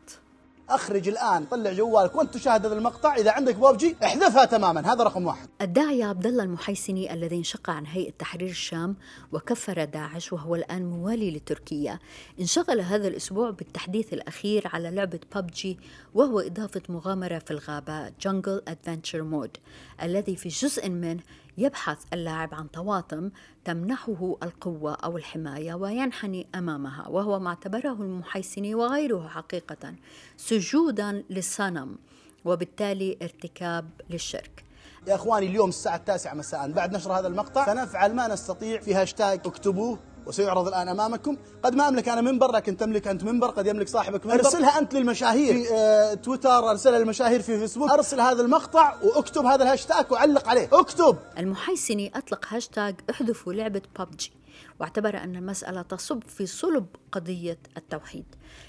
أخرج 0.69 1.09
الآن. 1.09 1.45
طلع 1.45 1.73
جوالك 1.73 2.17
وأنت 2.17 2.35
تشاهد 2.35 2.67
هذا 2.67 2.75
المقطع. 2.75 3.17
إذا 3.17 3.31
عندك 3.31 3.55
بوبجي 3.55 3.97
احذفها 4.05 4.45
تماما. 4.45 4.93
هذا 4.93 5.05
رقم 5.05 5.27
واحد. 5.27 5.49
الداعية 5.61 6.05
عبد 6.05 6.27
الله 6.27 6.43
المحيسني 6.43 7.15
الذي 7.15 7.37
انشق 7.37 7.71
عن 7.71 7.87
هيئة 7.87 8.13
تحرير 8.19 8.51
الشام 8.51 8.97
وكفر 9.33 9.85
داعش 9.85 10.33
وهو 10.33 10.55
الآن 10.55 10.91
موالي 10.91 11.31
لتركيا. 11.31 11.99
انشغل 12.41 12.81
هذا 12.81 13.09
الأسبوع 13.09 13.51
بالتحديث 13.51 14.13
الأخير 14.13 14.71
على 14.73 14.91
لعبة 14.91 15.21
ببجي 15.35 15.79
وهو 16.15 16.41
إضافة 16.41 16.83
مغامرة 16.89 17.39
في 17.39 17.51
الغابة 17.51 18.09
Jungle 18.21 18.63
Adventure 18.69 19.23
Mode 19.23 19.57
الذي 20.03 20.37
في 20.37 20.49
جزء 20.49 20.89
منه 20.89 21.23
يبحث 21.59 21.99
اللاعب 22.13 22.55
عن 22.55 22.67
طواطم 22.67 23.31
تمنحه 23.65 24.37
القوة 24.43 24.95
أو 24.95 25.17
الحماية 25.17 25.75
وينحني 25.75 26.47
أمامها 26.55 27.09
وهو 27.09 27.39
ما 27.39 27.49
اعتبره 27.49 27.93
المحيسني 27.93 28.75
وغيره 28.75 29.29
حقيقة 29.29 29.95
سجودا 30.37 31.25
للصنم 31.31 31.97
وبالتالي 32.45 33.19
ارتكاب 33.23 33.91
للشرك. 34.11 34.65
يا 35.07 35.15
إخواني 35.15 35.47
اليوم 35.47 35.69
الساعة 35.69 35.97
التاسعة 35.97 36.35
مساء 36.35 36.73
بعد 36.73 36.97
نشر 36.97 37.13
هذا 37.13 37.29
المقطع 37.29 37.67
سنفعل 37.67 38.15
ما 38.15 38.29
نستطيع 38.29 38.81
في 38.81 38.95
هاشتاج 38.95 39.41
اكتبوه. 39.47 39.99
وسيعرض 40.27 40.69
الآن 40.69 40.89
أمامكم. 40.89 41.37
قد 41.63 41.75
ما 41.75 41.89
أملك 41.89 42.09
أنا 42.09 42.21
منبر 42.21 42.53
لكن 42.53 42.77
تملك 42.77 43.09
أنت 43.09 43.25
منبر. 43.25 43.51
قد 43.51 43.67
يملك 43.67 43.89
صاحبك 43.89 44.27
منبر. 44.27 44.45
أرسلها 44.45 44.79
أنت 44.79 44.95
للمشاهير. 44.95 45.55
في 45.65 45.75
آه 45.75 46.15
تويتر 46.15 46.71
أرسلها 46.71 46.99
للمشاهير 46.99 47.43
في 47.43 47.59
فيسبوك. 47.59 47.91
أرسل 47.91 48.21
هذا 48.21 48.43
المقطع 48.43 48.95
واكتب 49.03 49.45
هذا 49.45 49.63
الهاشتاج 49.63 50.13
وعلق 50.13 50.49
عليه. 50.49 50.69
اكتب! 50.73 51.19
المحيسني 51.39 52.13
أطلق 52.19 52.47
هاشتاج 52.49 52.95
احذفوا 53.11 53.53
لعبة 53.53 53.83
ببجي 53.99 54.33
واعتبر 54.81 55.17
أن 55.17 55.37
المسألة 55.37 55.83
تصب 55.83 56.23
في 56.23 56.47
صلب 56.47 56.87
قضية 57.13 57.59
التوحيد. 57.77 58.25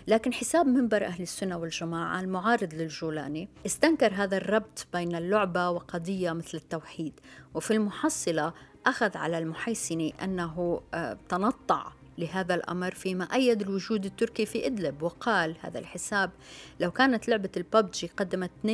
لكن 0.08 0.34
حساب 0.34 0.68
منبر 0.68 1.06
أهل 1.06 1.24
السنة 1.24 1.58
والجماعة 1.58 2.20
المعارض 2.20 2.74
للجولاني 2.74 3.50
استنكر 3.66 4.14
هذا 4.14 4.38
الربط 4.38 4.88
بين 4.94 5.16
اللعبة 5.16 5.70
وقضية 5.70 6.32
مثل 6.32 6.58
التوحيد. 6.58 7.14
وفي 7.54 7.74
المحصلة 7.74 8.54
أخذ 8.88 9.17
على 9.17 9.38
المحيسني 9.38 10.13
أنه 10.24 10.82
آه، 10.94 11.17
تنطع 11.29 11.91
لهذا 12.17 12.56
الأمر 12.56 12.91
فيما 12.91 13.24
أيد 13.24 13.62
الوجود 13.62 14.06
التركي 14.06 14.46
في 14.46 14.65
إدلب 14.65 15.03
وقال 15.03 15.56
هذا 15.62 15.79
الحساب 15.79 16.32
لو 16.79 16.91
كانت 16.91 17.27
لعبة 17.29 17.50
الببجي 17.58 18.08
قدمت 18.17 18.51
2% 18.63 18.67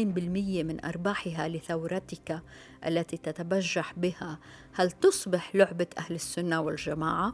من 0.64 0.86
أرباحها 0.86 1.48
لثورتك 1.48 2.42
التي 2.86 3.18
تتبجح 3.18 3.94
بها 3.98 4.40
هل 4.74 4.92
تصبح 4.92 5.56
لعبة 5.56 5.88
أهل 5.98 6.16
السنة 6.16 6.62
والجماعة؟ 6.62 7.34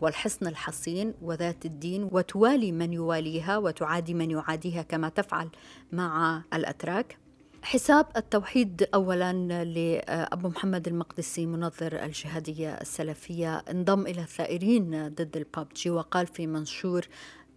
والحصن 0.00 0.46
الحصين 0.46 1.14
وذات 1.22 1.64
الدين 1.64 2.08
وتوالي 2.12 2.72
من 2.72 2.92
يواليها 2.92 3.58
وتعادي 3.58 4.14
من 4.14 4.30
يعاديها 4.30 4.82
كما 4.82 5.08
تفعل 5.08 5.48
مع 5.92 6.42
الأتراك 6.54 7.18
حساب 7.62 8.06
التوحيد 8.16 8.88
اولا 8.94 9.32
لأبو 9.64 10.48
محمد 10.48 10.88
المقدسي 10.88 11.46
منظر 11.46 12.04
الجهادية 12.04 12.74
السلفية 12.74 13.56
انضم 13.70 14.06
إلى 14.06 14.22
الثائرين 14.22 15.08
ضد 15.08 15.36
الببجي 15.36 15.90
وقال 15.90 16.26
في 16.26 16.46
منشور 16.46 17.06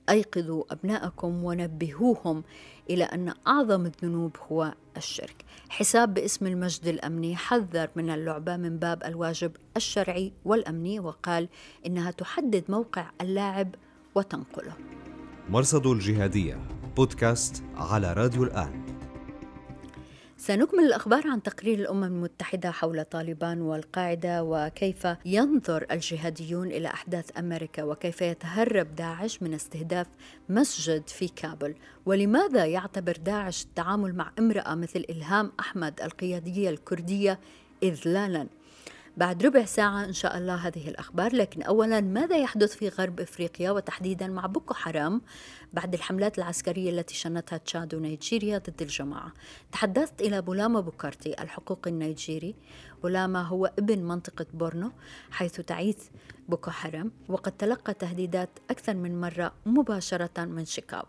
أيقظوا 0.09 0.63
أبناءكم 0.71 1.43
ونبهوهم 1.43 2.43
إلى 2.89 3.03
أن 3.03 3.33
أعظم 3.47 3.85
الذنوب 3.85 4.37
هو 4.51 4.73
الشرك. 4.97 5.45
حساب 5.69 6.13
باسم 6.13 6.47
المجد 6.47 6.87
الأمني 6.87 7.35
حذر 7.35 7.89
من 7.95 8.09
اللعبة 8.09 8.57
من 8.57 8.77
باب 8.77 9.03
الواجب 9.03 9.51
الشرعي 9.77 10.33
والأمني 10.45 10.99
وقال 10.99 11.49
إنها 11.85 12.11
تحدد 12.11 12.63
موقع 12.69 13.09
اللاعب 13.21 13.75
وتنقله. 14.15 14.73
مرصد 15.49 15.87
الجهادية 15.87 16.59
بودكاست 16.97 17.63
على 17.75 18.13
راديو 18.13 18.43
الآن 18.43 18.92
سنكمل 20.45 20.83
الأخبار 20.83 21.27
عن 21.27 21.43
تقرير 21.43 21.79
الأمم 21.79 22.03
المتحدة 22.03 22.71
حول 22.71 23.03
طالبان 23.03 23.61
والقاعدة 23.61 24.43
وكيف 24.43 25.07
ينظر 25.25 25.85
الجهاديون 25.91 26.67
إلى 26.67 26.87
أحداث 26.87 27.37
أمريكا 27.37 27.83
وكيف 27.83 28.21
يتهرب 28.21 28.95
داعش 28.95 29.43
من 29.43 29.53
استهداف 29.53 30.07
مسجد 30.49 31.07
في 31.07 31.27
كابل. 31.27 31.75
ولماذا 32.05 32.65
يعتبر 32.65 33.17
داعش 33.25 33.63
التعامل 33.63 34.15
مع 34.15 34.31
امرأة 34.39 34.75
مثل 34.75 35.05
إلهام 35.09 35.51
أحمد 35.59 36.01
القيادية 36.01 36.69
الكردية 36.69 37.39
إذلالا؟ 37.83 38.47
بعد 39.17 39.45
ربع 39.45 39.65
ساعة 39.65 40.05
إن 40.05 40.13
شاء 40.13 40.37
الله 40.37 40.55
هذه 40.55 40.89
الأخبار. 40.89 41.35
لكن 41.35 41.61
أولا 41.61 42.01
ماذا 42.01 42.37
يحدث 42.37 42.75
في 42.75 42.89
غرب 42.89 43.19
إفريقيا 43.19 43.71
وتحديدا 43.71 44.27
مع 44.27 44.45
بوكو 44.45 44.73
حرام 44.73 45.21
بعد 45.73 45.93
الحملات 45.93 46.37
العسكرية 46.37 46.89
التي 46.89 47.15
شنتها 47.15 47.57
تشاد 47.57 47.95
ونيجيريا 47.95 48.57
ضد 48.57 48.81
الجماعة؟ 48.81 49.33
تحدثت 49.71 50.21
إلى 50.21 50.41
بولاما 50.41 50.79
بوكارتي 50.79 51.41
الحقوقي 51.41 51.91
النيجيري. 51.91 52.55
بولاما 53.03 53.41
هو 53.41 53.65
ابن 53.65 53.99
منطقة 53.99 54.45
بورنو 54.53 54.91
حيث 55.31 55.61
تعيث 55.61 55.97
بوكو 56.49 56.71
حرام 56.71 57.11
وقد 57.29 57.51
تلقى 57.51 57.93
تهديدات 57.93 58.49
أكثر 58.69 58.93
من 58.93 59.21
مرة 59.21 59.53
مباشرة 59.65 60.45
من 60.45 60.65
شيكاو. 60.65 61.07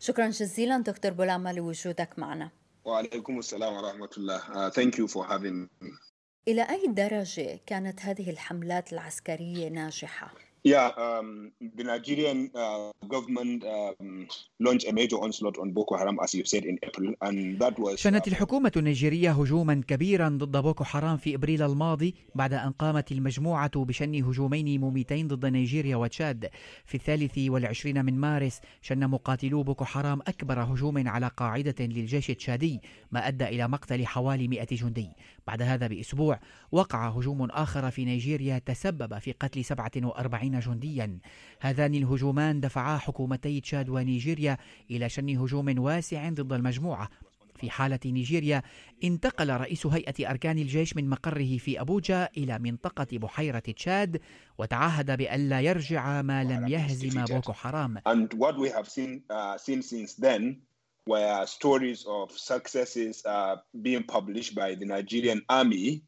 شكرا 0.00 0.28
جزيلا 0.28 0.78
دكتور 0.78 1.12
بولاما 1.12 1.52
لوجودك 1.52 2.18
معنا. 2.18 2.50
وعليكم 2.84 3.38
السلام 3.38 3.72
ورحمة 3.74 4.10
الله. 4.16 4.38
Uh, 4.38 4.70
thank 4.70 4.98
you 4.98 5.08
for 5.08 5.24
having 5.24 5.68
me. 5.80 6.13
إلى 6.48 6.62
أي 6.62 6.86
درجة 6.88 7.60
كانت 7.66 8.00
هذه 8.00 8.30
الحملات 8.30 8.92
العسكرية 8.92 9.68
ناجحة؟ 9.68 10.34
Yeah, 10.66 10.88
um, 10.96 11.52
the 11.60 11.84
Nigerian 11.84 12.50
uh, 12.54 12.90
government 13.06 13.62
um, 13.76 14.26
launched 14.60 14.88
a 14.88 14.92
major 14.94 15.16
onslaught 15.16 15.58
on 15.58 15.72
Boko 15.72 15.94
Haram, 15.98 16.16
as 16.24 16.34
you 16.34 16.44
said, 16.46 16.64
in 16.64 16.78
April, 16.82 17.12
and 17.20 17.58
that 17.58 17.78
was. 17.78 17.94
شنت 18.00 18.28
الحكومة 18.28 18.72
النيجيرية 18.76 19.30
هجوما 19.30 19.82
كبيرا 19.88 20.28
ضد 20.28 20.56
بوكو 20.56 20.84
حرام 20.84 21.16
في 21.16 21.34
إبريل 21.34 21.62
الماضي 21.62 22.14
بعد 22.34 22.52
أن 22.52 22.70
قامت 22.72 23.12
المجموعة 23.12 23.84
بشن 23.84 24.24
هجومين 24.24 24.80
مميتين 24.80 25.28
ضد 25.28 25.46
نيجيريا 25.46 25.96
وتشاد. 25.96 26.50
في 26.84 26.94
الثالث 26.94 27.38
والعشرين 27.38 28.04
من 28.04 28.18
مارس 28.18 28.60
شن 28.82 29.08
مقاتلو 29.08 29.62
بوكو 29.62 29.84
حرام 29.84 30.20
أكبر 30.20 30.62
هجوم 30.62 31.08
على 31.08 31.30
قاعدة 31.36 31.84
للجيش 31.84 32.30
التشادي 32.30 32.80
ما 33.12 33.28
أدى 33.28 33.44
إلى 33.44 33.68
مقتل 33.68 34.06
حوالي 34.06 34.48
100 34.48 34.64
جندي. 34.72 35.08
بعد 35.46 35.62
هذا 35.62 35.86
بأسبوع 35.86 36.40
وقع 36.72 37.08
هجوم 37.08 37.50
آخر 37.50 37.90
في 37.90 38.04
نيجيريا 38.04 38.58
تسبب 38.58 39.18
في 39.18 39.32
قتل 39.32 39.64
47 39.64 40.60
جنديا. 40.60 41.18
هذان 41.60 41.94
الهجومان 41.94 42.60
دفعا 42.60 42.98
حكومتي 42.98 43.60
تشاد 43.60 43.88
ونيجيريا 43.88 44.56
إلى 44.90 45.08
شن 45.08 45.36
هجوم 45.36 45.78
واسع 45.78 46.28
ضد 46.28 46.52
المجموعة 46.52 47.08
في 47.60 47.70
حالة 47.70 47.98
نيجيريا 48.04 48.62
انتقل 49.04 49.50
رئيس 49.50 49.86
هيئة 49.86 50.30
أركان 50.30 50.58
الجيش 50.58 50.96
من 50.96 51.08
مقره 51.08 51.58
في 51.58 51.80
أبوجا 51.80 52.28
إلى 52.36 52.58
منطقة 52.58 53.06
بحيرة 53.12 53.58
تشاد 53.58 54.20
وتعهد 54.58 55.18
بألا 55.18 55.60
يرجع 55.60 56.22
ما 56.22 56.44
لم 56.44 56.68
يهزم 56.68 57.24
بوكو 57.24 57.52
حرام 57.52 57.98
were 61.06 61.44
stories 61.46 62.04
of 62.08 62.30
successes 62.32 63.22
uh, 63.26 63.56
being 63.82 64.02
published 64.02 64.54
by 64.54 64.74
the 64.74 64.86
Nigerian 64.86 65.42
army 65.48 66.02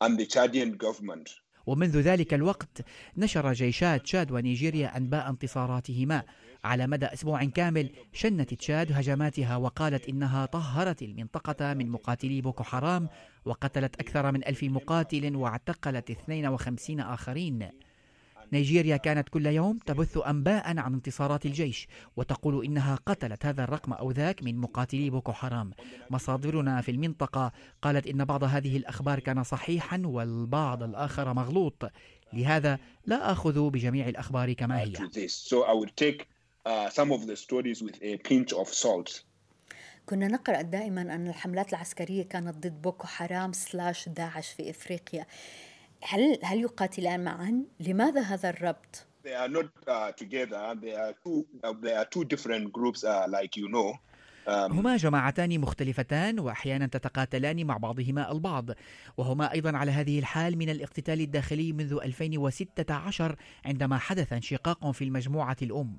and 0.00 0.18
the 0.18 0.26
Chadian 0.26 0.76
government. 0.76 1.30
ومنذ 1.66 2.00
ذلك 2.00 2.34
الوقت 2.34 2.82
نشر 3.16 3.52
جيشا 3.52 3.96
تشاد 3.96 4.32
ونيجيريا 4.32 4.96
أنباء 4.96 5.28
انتصاراتهما 5.30 6.22
على 6.64 6.86
مدى 6.86 7.06
أسبوع 7.06 7.44
كامل 7.44 7.90
شنت 8.12 8.54
تشاد 8.54 8.92
هجماتها 8.92 9.56
وقالت 9.56 10.08
إنها 10.08 10.46
طهرت 10.46 11.02
المنطقة 11.02 11.74
من 11.74 11.88
مقاتلي 11.90 12.40
بوكو 12.40 12.62
حرام 12.62 13.08
وقتلت 13.44 14.00
أكثر 14.00 14.32
من 14.32 14.46
ألف 14.46 14.62
مقاتل 14.62 15.36
واعتقلت 15.36 16.10
52 16.10 17.00
آخرين 17.00 17.68
نيجيريا 18.52 18.96
كانت 18.96 19.28
كل 19.28 19.46
يوم 19.46 19.78
تبث 19.78 20.18
أنباء 20.26 20.78
عن 20.78 20.94
انتصارات 20.94 21.46
الجيش 21.46 21.88
وتقول 22.16 22.64
إنها 22.64 22.98
قتلت 23.06 23.46
هذا 23.46 23.64
الرقم 23.64 23.92
أو 23.92 24.10
ذاك 24.10 24.42
من 24.42 24.58
مقاتلي 24.58 25.10
بوكو 25.10 25.32
حرام. 25.32 25.70
مصادرنا 26.10 26.80
في 26.80 26.90
المنطقة 26.90 27.52
قالت 27.82 28.06
إن 28.06 28.24
بعض 28.24 28.44
هذه 28.44 28.76
الأخبار 28.76 29.20
كان 29.20 29.42
صحيحا 29.42 30.02
والبعض 30.04 30.82
الآخر 30.82 31.34
مغلوط. 31.34 31.90
لهذا 32.32 32.78
لا 33.06 33.32
أخذ 33.32 33.70
بجميع 33.70 34.08
الأخبار 34.08 34.52
كما 34.52 34.80
هي. 34.80 34.92
Uh, 36.68 36.90
salt. 38.66 39.24
كنا 40.06 40.28
نقرأ 40.28 40.62
دائما 40.62 41.02
أن 41.02 41.28
الحملات 41.28 41.70
العسكرية 41.70 42.22
كانت 42.22 42.56
ضد 42.56 42.82
بوكو 42.82 43.06
حرام 43.06 43.52
slash 43.52 44.08
داعش 44.08 44.52
في 44.52 44.70
إفريقيا. 44.70 45.26
هل 46.02 46.38
هل 46.42 46.60
يقاتلان 46.60 47.24
معا؟ 47.24 47.64
لماذا 47.80 48.20
هذا 48.20 48.50
الربط؟ 48.50 49.06
They 49.24 49.34
are 49.34 49.48
not 49.48 49.66
uh, 49.86 50.10
together. 50.12 50.74
They 50.82 50.94
are 50.94 51.14
two. 51.24 51.46
Uh, 51.62 51.74
they 51.80 51.94
are 51.94 52.04
two 52.04 52.24
different 52.24 52.72
groups, 52.72 53.04
uh, 53.04 53.26
like 53.28 53.56
you 53.56 53.68
know. 53.68 53.94
هما 54.48 54.96
جماعتان 54.96 55.60
مختلفتان 55.60 56.40
وأحيانا 56.40 56.86
تتقاتلان 56.86 57.66
مع 57.66 57.76
بعضهما 57.76 58.32
البعض. 58.32 58.70
وهما 59.16 59.52
أيضا 59.52 59.76
على 59.76 59.90
هذه 59.90 60.18
الحال 60.18 60.58
من 60.58 60.70
الاقتتال 60.70 61.20
الداخلي 61.20 61.72
منذ 61.72 61.98
2016 62.04 63.36
عندما 63.64 63.98
حدث 63.98 64.32
انشقاق 64.32 64.90
في 64.90 65.04
المجموعة 65.04 65.56
الأم. 65.62 65.96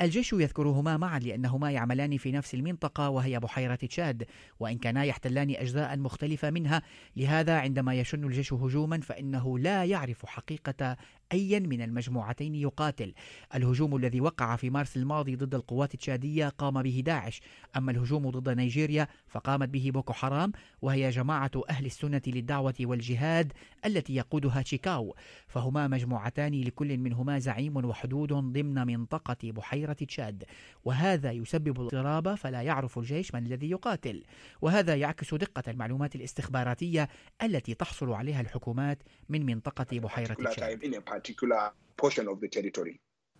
الجيش 0.00 0.32
يذكرهما 0.32 0.96
معا 0.96 1.18
لأنهما 1.18 1.70
يعملان 1.70 2.16
في 2.16 2.32
نفس 2.32 2.54
المنطقة 2.54 3.08
وهي 3.08 3.40
بحيرة 3.40 3.74
تشاد 3.74 4.26
وإن 4.60 4.78
كانا 4.78 5.04
يحتلان 5.04 5.50
اجزاء 5.50 5.98
مختلفة 5.98 6.50
منها. 6.50 6.82
لهذا 7.16 7.58
عندما 7.58 7.94
يشن 7.94 8.24
الجيش 8.24 8.52
هجوما 8.52 9.00
فإنه 9.00 9.58
لا 9.58 9.84
يعرف 9.84 10.26
حقيقة 10.26 10.96
أيا 11.32 11.58
من 11.58 11.82
المجموعتين 11.82 12.54
يقاتل. 12.54 13.14
الهجوم 13.54 13.96
الذي 13.96 14.20
وقع 14.20 14.56
في 14.56 14.70
مارس 14.70 14.96
الماضي 14.96 15.36
ضد 15.36 15.54
القوات 15.54 15.94
التشادية 15.94 16.48
قام 16.48 16.82
به 16.82 17.02
داعش. 17.06 17.40
أما 17.76 17.92
الهجوم 17.92 18.30
ضد 18.30 18.48
نيجيريا 18.48 19.08
فقامت 19.34 19.68
به 19.68 19.90
بوكو 19.94 20.12
حرام 20.12 20.52
وهي 20.82 21.10
جماعة 21.10 21.50
أهل 21.70 21.86
السنة 21.86 22.22
للدعوة 22.26 22.74
والجهاد 22.80 23.52
التي 23.86 24.14
يقودها 24.14 24.62
تشيكاو. 24.62 25.16
فهما 25.46 25.88
مجموعتان 25.88 26.60
لكل 26.60 26.98
منهما 26.98 27.38
زعيم 27.38 27.76
وحدود 27.76 28.32
ضمن 28.32 28.86
منطقة 28.86 29.36
بحيرة 29.42 29.92
تشاد. 29.92 30.44
وهذا 30.84 31.32
يسبب 31.32 31.80
الاضطراب 31.80 32.34
فلا 32.34 32.62
يعرف 32.62 32.98
الجيش 32.98 33.34
من 33.34 33.46
الذي 33.46 33.70
يقاتل. 33.70 34.22
وهذا 34.62 34.94
يعكس 34.94 35.34
دقة 35.34 35.62
المعلومات 35.68 36.14
الاستخباراتية 36.14 37.08
التي 37.42 37.74
تحصل 37.74 38.12
عليها 38.12 38.40
الحكومات 38.40 39.02
من 39.28 39.46
منطقة 39.46 39.98
بحيرة 40.00 40.34
تشاد. 40.34 40.84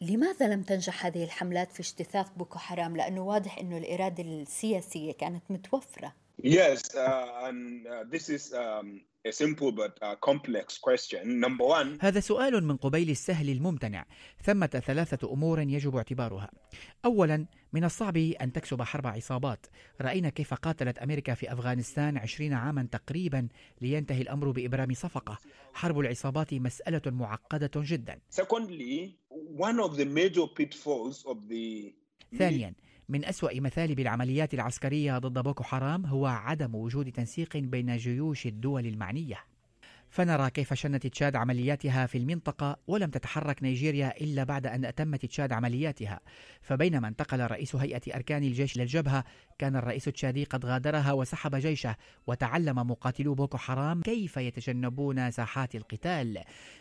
لماذا 0.01 0.49
لم 0.49 0.63
تنجح 0.63 1.07
هذه 1.07 1.25
الحملات 1.25 1.73
في 1.73 1.81
اجتثاث 1.81 2.27
بوكو 2.37 2.59
حرام؟ 2.59 2.97
لأنه 2.97 3.23
واضح 3.23 3.59
أنه 3.59 3.79
الإرادة 3.79 4.23
السياسية 4.23 5.13
كانت 5.13 5.43
متوفرة. 5.51 6.13
Yes, 6.43 6.95
uh, 6.95 7.49
and 7.49 7.87
uh, 7.87 8.05
this 8.11 8.29
is 8.29 8.53
um, 8.53 9.01
a 9.27 9.33
simple 9.33 9.73
but 9.73 9.95
uh, 10.03 10.15
complex 10.21 10.79
question. 10.79 11.41
Number 11.41 11.65
one, 11.65 11.99
هذا 12.01 12.21
سؤال 12.21 12.65
من 12.65 12.77
قبيل 12.77 13.11
السهل 13.11 13.51
الممتنع. 13.51 14.05
ثمة 14.43 14.67
ثلاثة 14.67 15.33
أمور 15.33 15.61
يجب 15.61 15.97
اعتبارها. 15.97 16.51
أولا 17.05 17.47
من 17.73 17.85
الصعب 17.85 18.17
أن 18.17 18.53
تكسب 18.53 18.83
حرب 18.83 19.07
عصابات. 19.07 19.67
رأينا 20.01 20.29
كيف 20.29 20.55
قاتلت 20.55 20.99
أمريكا 20.99 21.35
في 21.35 21.53
أفغانستان 21.53 22.17
عشرين 22.19 22.53
عاما 22.53 22.89
تقريبا 22.93 23.49
لينتهي 23.81 24.23
الأمر 24.23 24.51
بإبرام 24.51 24.95
صفقة. 24.95 25.39
حرب 25.75 26.01
العصابات 26.01 26.55
مسألة 26.55 27.03
معقدة 27.07 27.71
جدا. 27.77 28.19
Secondly, 28.31 29.17
one 29.57 29.81
of 29.81 29.97
the 29.97 30.05
major 30.05 30.47
pitfalls 30.59 31.25
of 31.27 31.49
the 31.49 31.95
ثانيا 32.39 32.75
من 33.09 33.25
أسوأ 33.25 33.61
مثالب 33.61 34.01
العمليات 34.01 34.55
العسكرية 34.55 35.19
ضد 35.19 35.39
بوكو 35.39 35.63
حرام 35.63 36.07
هو 36.07 36.27
عدم 36.27 36.75
وجود 36.75 37.13
تنسيق 37.13 37.57
بين 37.57 37.97
جيوش 37.97 38.47
الدول 38.47 38.87
المعنية. 38.87 39.54
فنرى 40.15 40.51
كيف 40.51 40.75
شنت 40.75 41.07
تشاد 41.07 41.37
عملياتها 41.37 42.07
في 42.07 42.19
المنطقة 42.19 42.77
ولم 42.87 43.11
تتحرك 43.11 43.63
نيجيريا 43.63 44.21
إلا 44.21 44.45
بعد 44.45 44.67
أن 44.67 44.85
أتمت 44.85 45.27
تشاد 45.27 45.53
عملياتها. 45.53 46.21
فبينما 46.63 47.09
انتقل 47.09 47.41
رئيس 47.41 47.77
هيئة 47.77 48.17
أركان 48.17 48.43
الجيش 48.43 48.77
للجبهة 48.79 49.25
كان 49.59 49.77
الرئيس 49.77 50.09
التشادي 50.09 50.45
قد 50.45 50.67
غادرها 50.67 51.13
وسحب 51.13 51.57
جيشه 51.57 51.97
وتعلم 52.27 52.77
مقاتلو 52.77 53.35
بوكو 53.35 53.59
حرام 53.59 54.01
كيف 54.01 54.37
يتجنبون 54.37 55.31
ساحات 55.31 55.75
القتال. 55.75 56.39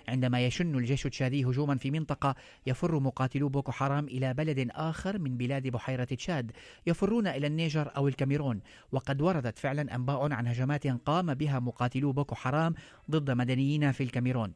عندما 0.08 0.46
يشن 0.46 0.76
الجيش 0.76 1.06
التشادي 1.06 1.46
هجوما 1.46 1.78
في 1.78 1.92
منطقة 1.92 2.36
يفر 2.68 3.00
مقاتلو 3.00 3.50
بوكو 3.50 3.72
حرام 3.72 4.06
إلى 4.06 4.34
بلد 4.34 4.68
آخر 4.72 5.20
من 5.20 5.38
بلاد 5.38 5.68
بحيرة 5.68 6.04
تشاد. 6.04 6.52
يفرون 6.88 7.28
إلى 7.28 7.48
النيجر 7.48 7.92
أو 7.98 8.08
الكاميرون 8.08 8.62
وقد 8.92 9.22
وردت 9.22 9.60
فعلا 9.60 9.96
أنباء 9.96 10.34
عن 10.34 10.48
هجمات 10.48 10.88
قام 10.88 11.34
بها 11.34 11.60
مقاتلو 11.60 12.12
بوكو 12.12 12.36
حرام 12.36 12.74
ضد 13.12 13.23
مدنيين 13.32 13.92
في 13.92 14.04
الكاميرون. 14.04 14.54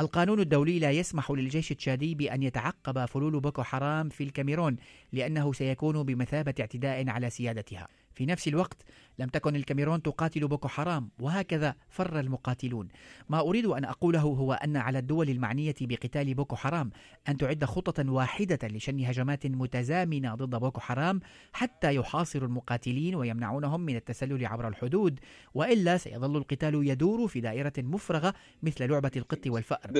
القانون 0.00 0.40
الدولي 0.40 0.78
لا 0.78 0.90
يسمح 0.90 1.30
للجيش 1.30 1.70
التشادي 1.70 2.14
بأن 2.14 2.42
يتعقب 2.42 3.04
فلول 3.04 3.40
بوكو 3.40 3.62
حرام 3.62 4.08
في 4.08 4.24
الكاميرون 4.24 4.76
لأنه 5.12 5.52
سيكون 5.52 6.02
بمثابة 6.02 6.54
اعتداء 6.60 7.08
على 7.08 7.30
سيادتها. 7.30 7.88
في 8.14 8.26
نفس 8.26 8.48
الوقت 8.48 8.76
لم 9.18 9.28
تكن 9.28 9.56
الكاميرون 9.56 10.02
تقاتل 10.02 10.48
بوكو 10.48 10.68
حرام 10.68 11.10
وهكذا 11.20 11.74
فر 11.88 12.20
المقاتلون. 12.20 12.88
ما 13.28 13.40
أريد 13.40 13.66
أن 13.66 13.84
أقوله 13.84 14.20
هو 14.20 14.52
أن 14.52 14.76
على 14.76 14.98
الدول 14.98 15.30
المعنية 15.30 15.74
بقتال 15.80 16.34
بوكو 16.34 16.56
حرام 16.56 16.90
أن 17.28 17.36
تعد 17.36 17.64
خطة 17.64 18.10
واحدة 18.12 18.68
لشن 18.68 19.04
هجمات 19.04 19.46
متزامنة 19.46 20.34
ضد 20.34 20.50
بوكو 20.60 20.80
حرام 20.80 21.20
حتى 21.52 21.94
يحاصروا 21.94 22.48
المقاتلين 22.48 23.14
ويمنعونهم 23.14 23.80
من 23.80 23.96
التسلل 23.96 24.46
عبر 24.46 24.68
الحدود 24.68 25.20
وإلا 25.54 25.96
سيظل 25.96 26.36
القتال 26.36 26.74
يدور 26.88 27.28
في 27.28 27.40
دائرة 27.40 27.72
مفرغة 27.78 28.34
مثل 28.62 28.90
لعبة 28.90 29.10
القط 29.16 29.46
والفأر. 29.46 29.90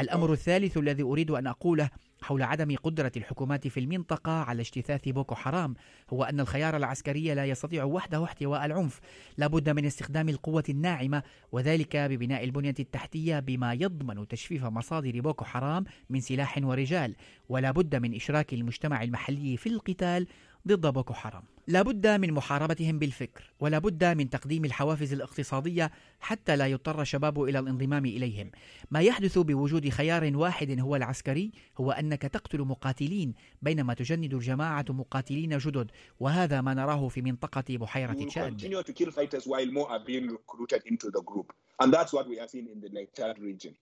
الأمر 0.00 0.32
الثالث 0.32 0.76
الذي 0.76 1.02
أريد 1.02 1.30
أن 1.30 1.46
أقوله 1.46 1.90
حول 2.22 2.42
عدم 2.42 2.76
قدرة 2.76 3.12
الحكومات 3.16 3.68
في 3.68 3.80
المنطقة 3.80 4.32
على 4.32 4.60
اجتثاث 4.60 5.08
بوكو 5.08 5.34
حرام 5.34 5.74
هو 6.12 6.24
أن 6.24 6.40
الخيار 6.40 6.76
العسكري 6.76 7.34
لا 7.34 7.46
يستطيع 7.46 7.84
وحده 7.84 8.24
احتواء 8.24 8.64
العنف. 8.64 9.00
لابد 9.36 9.70
من 9.70 9.84
استخدام 9.84 10.28
القوة 10.28 10.64
الناعمة 10.68 11.22
وذلك 11.52 11.96
ببناء 11.96 12.44
البنية 12.44 12.74
التحتية 12.80 13.38
بما 13.38 13.72
يضمن 13.72 14.28
تجفيف 14.28 14.64
مصادر 14.64 15.20
بوكو 15.20 15.44
حرام 15.44 15.84
من 16.10 16.20
سلاح 16.20 16.58
ورجال. 16.62 17.14
ولا 17.48 17.70
بد 17.70 17.96
من 17.96 18.14
إشراك 18.14 18.52
المجتمع 18.52 19.02
المحلي 19.02 19.56
في 19.56 19.68
القتال 19.68 20.26
ضد 20.68 20.86
بوكو 20.86 21.14
حرام 21.14 21.42
لا 21.66 21.82
بد 21.82 22.06
من 22.06 22.32
محاربتهم 22.32 22.98
بالفكر 22.98 23.52
ولا 23.60 23.78
بد 23.78 24.04
من 24.04 24.30
تقديم 24.30 24.64
الحوافز 24.64 25.12
الاقتصادية 25.12 25.90
حتى 26.20 26.56
لا 26.56 26.66
يضطر 26.66 27.02
الشباب 27.02 27.42
إلى 27.42 27.58
الانضمام 27.58 28.06
إليهم 28.06 28.50
ما 28.90 29.00
يحدث 29.00 29.38
بوجود 29.38 29.88
خيار 29.88 30.36
واحد 30.36 30.80
هو 30.80 30.96
العسكري 30.96 31.52
هو 31.78 31.92
أنك 31.92 32.22
تقتل 32.22 32.60
مقاتلين 32.60 33.34
بينما 33.62 33.94
تجند 33.94 34.34
الجماعة 34.34 34.84
مقاتلين 34.88 35.58
جدد 35.58 35.90
وهذا 36.20 36.60
ما 36.60 36.74
نراه 36.74 37.08
في 37.08 37.22
منطقة 37.22 37.64
بحيرة 37.70 38.12
تشاد 38.12 38.60
continue 38.60 38.82
to 38.82 38.92
kill 38.92 39.10
fighters 39.10 39.46
while 39.46 39.72
more 39.72 39.90
are 39.90 40.04
being 40.06 40.28
recruited 40.28 40.82
into 40.86 41.10
the 41.10 41.22
group. 41.22 41.52
And 41.80 41.92
that's 41.92 42.12
what 42.12 42.28
we 42.28 42.38
are 42.40 42.48
seeing 42.48 42.68
in 42.74 42.80
the 42.80 42.90
Lake 42.98 43.12
Chad 43.16 43.38
region. 43.38 43.74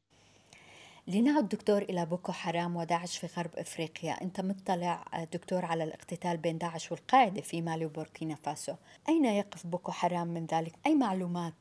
لنعد 1.10 1.48
دكتور 1.48 1.82
إلى 1.82 2.06
بوكو 2.06 2.32
حرام 2.32 2.76
وداعش 2.76 3.18
في 3.18 3.26
غرب 3.36 3.50
إفريقيا 3.56 4.22
أنت 4.22 4.40
مطلع 4.40 5.04
دكتور 5.32 5.64
على 5.64 5.84
الاقتتال 5.84 6.36
بين 6.36 6.58
داعش 6.58 6.92
والقاعدة 6.92 7.40
في 7.40 7.62
مالي 7.62 7.86
وبوركينا 7.86 8.34
فاسو 8.34 8.74
أين 9.08 9.24
يقف 9.24 9.66
بوكو 9.66 9.92
حرام 9.92 10.28
من 10.28 10.46
ذلك؟ 10.46 10.72
أي 10.86 10.94
معلومات 10.94 11.54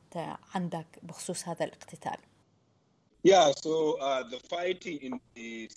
عندك 0.54 0.86
بخصوص 1.02 1.48
هذا 1.48 1.64
الاقتتال؟ 1.64 2.16
Yeah, 3.22 3.52
so 3.52 3.98
uh, 4.00 4.22
the 4.22 4.40
fighting 4.48 4.98
in 5.02 5.20
the 5.34 5.68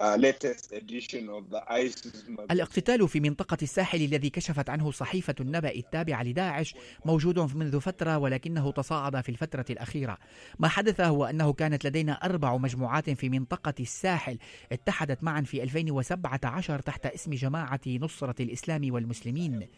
uh, 0.00 0.16
latest 0.16 0.72
edition 0.72 1.28
of 1.28 1.50
the 1.50 1.62
ISIS 1.68 2.24
الاقتتال 2.50 3.08
في 3.08 3.20
منطقة 3.20 3.56
الساحل 3.62 4.02
الذي 4.02 4.30
كشفت 4.30 4.70
عنه 4.70 4.90
صحيفة 4.90 5.34
النبأ 5.40 5.70
التابعة 5.70 6.22
لداعش 6.22 6.74
موجود 7.04 7.38
منذ 7.56 7.80
فترة 7.80 8.18
ولكنه 8.18 8.72
تصاعد 8.72 9.20
في 9.20 9.28
الفترة 9.28 9.64
الأخيرة. 9.70 10.18
ما 10.58 10.68
حدث 10.68 11.00
هو 11.00 11.24
أنه 11.24 11.52
كانت 11.52 11.86
لدينا 11.86 12.12
أربع 12.12 12.56
مجموعات 12.56 13.10
في 13.10 13.28
منطقة 13.28 13.74
الساحل 13.80 14.38
اتحدت 14.72 15.24
معا 15.24 15.40
في 15.40 15.62
2017 15.62 16.80
تحت 16.80 17.06
اسم 17.06 17.34
جماعة 17.34 17.80
نصرة 17.86 18.42
الإسلام 18.42 18.94
والمسلمين. 18.94 19.68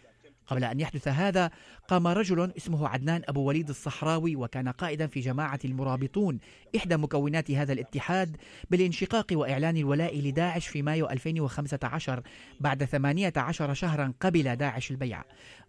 قبل 0.47 0.65
أن 0.65 0.81
يحدث 0.81 1.09
هذا 1.09 1.51
قام 1.89 2.07
رجل 2.07 2.53
اسمه 2.57 2.89
عدنان 2.89 3.23
أبو 3.29 3.41
وليد 3.41 3.69
الصحراوي 3.69 4.37
وكان 4.37 4.69
قائدا 4.69 5.07
في 5.07 5.21
جماعة 5.21 5.59
المرابطون 5.65 6.39
إحدى 6.77 6.97
مكونات 6.97 7.51
هذا 7.51 7.73
الاتحاد 7.73 8.37
بالانشقاق 8.71 9.27
وإعلان 9.33 9.77
الولاء 9.77 10.21
لداعش 10.21 10.69
في 10.69 10.83
مايو 10.83 11.11
2015 11.11 12.23
بعد 12.61 12.85
18 12.85 13.75
شهرا 13.75 14.13
قبل 14.21 14.57
داعش 14.57 14.91
البيعة 14.91 15.25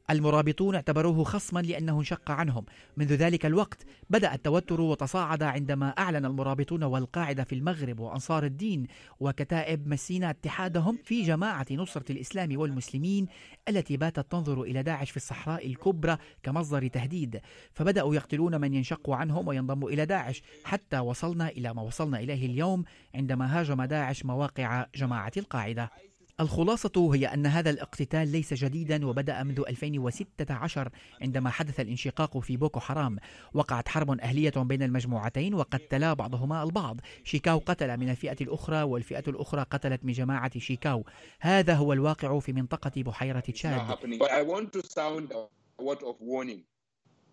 المرابطون 0.09 0.75
اعتبروه 0.75 1.23
خصما 1.23 1.59
لأنه 1.59 1.99
انشق 1.99 2.31
عنهم. 2.31 2.65
منذ 2.97 3.13
ذلك 3.13 3.45
الوقت 3.45 3.85
بدأ 4.09 4.33
التوتر 4.33 4.81
وتصاعد 4.81 5.43
عندما 5.43 5.89
أعلن 5.89 6.25
المرابطون 6.25 6.83
والقاعدة 6.83 7.43
في 7.43 7.55
المغرب 7.55 7.99
وأنصار 7.99 8.45
الدين 8.45 8.87
وكتائب 9.19 9.87
مسينا 9.87 10.29
اتحادهم 10.29 10.97
في 11.03 11.23
جماعة 11.23 11.65
نصرة 11.71 12.11
الإسلام 12.11 12.59
والمسلمين 12.59 13.27
التي 13.69 13.97
باتت 13.97 14.31
تنظر 14.31 14.61
إلى 14.61 14.83
داعش 14.83 15.11
في 15.11 15.17
الصحراء 15.17 15.67
الكبرى 15.67 16.17
كمصدر 16.43 16.87
تهديد. 16.87 17.41
فبدأوا 17.73 18.15
يقتلون 18.15 18.61
من 18.61 18.73
ينشق 18.73 19.09
عنهم 19.09 19.47
وينضم 19.47 19.85
إلى 19.85 20.05
داعش 20.05 20.41
حتى 20.63 20.99
وصلنا 20.99 21.49
إلى 21.49 21.73
ما 21.73 21.81
وصلنا 21.81 22.19
إليه 22.19 22.45
اليوم 22.45 22.83
عندما 23.15 23.59
هاجم 23.59 23.83
داعش 23.83 24.25
مواقع 24.25 24.85
جماعة 24.95 25.31
القاعدة. 25.37 25.91
الخلاصة 26.39 27.11
هي 27.13 27.25
أن 27.25 27.45
هذا 27.45 27.69
الاقتتال 27.69 28.27
ليس 28.27 28.53
جديدا 28.53 29.07
وبدأ 29.07 29.43
منذ 29.43 29.63
2016 29.67 30.89
عندما 31.21 31.49
حدث 31.49 31.79
الانشقاق 31.79 32.37
في 32.37 32.57
بوكو 32.57 32.79
حرام. 32.79 33.17
وقعت 33.53 33.87
حرب 33.87 34.19
أهلية 34.19 34.49
بين 34.49 34.83
المجموعتين 34.83 35.53
وقتلا 35.53 36.13
بعضهما 36.13 36.63
البعض. 36.63 36.99
شيكاو 37.23 37.57
قتل 37.65 37.97
من 37.97 38.09
الفئة 38.09 38.37
الأخرى 38.41 38.81
والفئة 38.81 39.23
الأخرى 39.27 39.61
قتلت 39.61 40.05
من 40.05 40.13
جماعة 40.13 40.59
شيكاو. 40.59 41.05
هذا 41.39 41.75
هو 41.75 41.93
الواقع 41.93 42.39
في 42.39 42.53
منطقة 42.53 43.03
بحيرة 43.03 43.39
تشاد. 43.39 43.97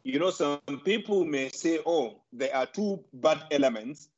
You 0.04 0.18
know, 0.18 0.32
some 0.32 0.80
people 0.84 1.24
may 1.24 1.48
say, 1.48 1.78
oh, 1.86 2.06
there 2.32 2.52
are 2.52 2.66
two 2.66 2.98
bad 3.14 3.38
elements. 3.52 4.08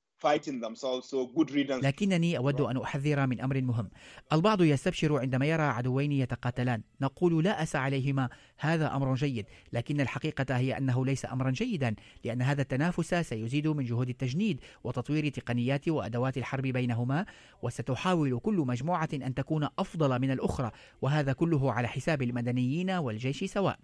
لكنني 1.82 2.36
أود 2.36 2.60
أن 2.60 2.76
أحذر 2.76 3.26
من 3.26 3.40
أمر 3.40 3.60
مهم. 3.60 3.90
البعض 4.32 4.62
يستبشر 4.62 5.18
عندما 5.18 5.46
يرى 5.46 5.62
عدوين 5.62 6.12
يتقاتلان. 6.12 6.82
نقول 7.00 7.44
لا 7.44 7.62
أس 7.62 7.76
عليهما 7.76 8.28
هذا 8.58 8.96
أمر 8.96 9.14
جيد. 9.14 9.46
لكن 9.72 10.00
الحقيقة 10.00 10.56
هي 10.56 10.78
أنه 10.78 11.06
ليس 11.06 11.26
أمرا 11.26 11.50
جيدا 11.50 11.94
لأن 12.24 12.42
هذا 12.42 12.62
التنافس 12.62 13.14
سيزيد 13.14 13.68
من 13.68 13.84
جهود 13.84 14.08
التجنيد 14.08 14.60
وتطوير 14.84 15.28
تقنيات 15.28 15.88
وأدوات 15.88 16.38
الحرب 16.38 16.62
بينهما 16.62 17.26
وستحاول 17.62 18.38
كل 18.38 18.54
مجموعة 18.54 19.08
أن 19.14 19.34
تكون 19.34 19.68
أفضل 19.78 20.20
من 20.20 20.30
الأخرى 20.30 20.70
وهذا 21.02 21.32
كله 21.32 21.72
على 21.72 21.88
حساب 21.88 22.22
المدنيين 22.22 22.90
والجيش 22.90 23.44
سواء. 23.44 23.78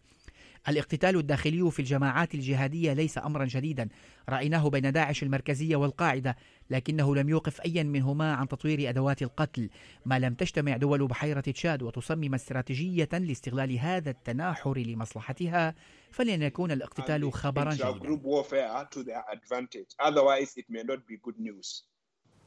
الاقتتال 0.69 1.17
الداخلي 1.17 1.71
في 1.71 1.79
الجماعات 1.79 2.35
الجهادية 2.35 2.93
ليس 2.93 3.19
أمرا 3.19 3.45
جديدا. 3.45 3.89
رأيناه 4.29 4.71
بين 4.71 4.93
داعش 4.93 5.23
المركزية 5.23 5.77
والقاعدة 5.77 6.37
لكنه 6.71 7.17
لم 7.17 7.29
يوقف 7.29 7.61
أيا 7.61 7.83
منهما 7.83 8.35
عن 8.35 8.49
تطوير 8.49 8.89
أدوات 8.89 9.23
القتل. 9.23 9.71
ما 10.07 10.19
لم 10.19 10.35
تجتمع 10.35 10.77
دول 10.77 11.07
بحيرة 11.07 11.41
تشاد 11.41 11.83
وتصمم 11.83 12.35
استراتيجية 12.35 13.09
لاستغلال 13.13 13.79
هذا 13.79 14.11
التناحر 14.11 14.79
لمصلحتها 14.79 15.75
فلن 16.11 16.43
يكون 16.43 16.71
الاقتتال 16.71 17.33
خبرا 17.33 17.71
جيدا 17.75 18.17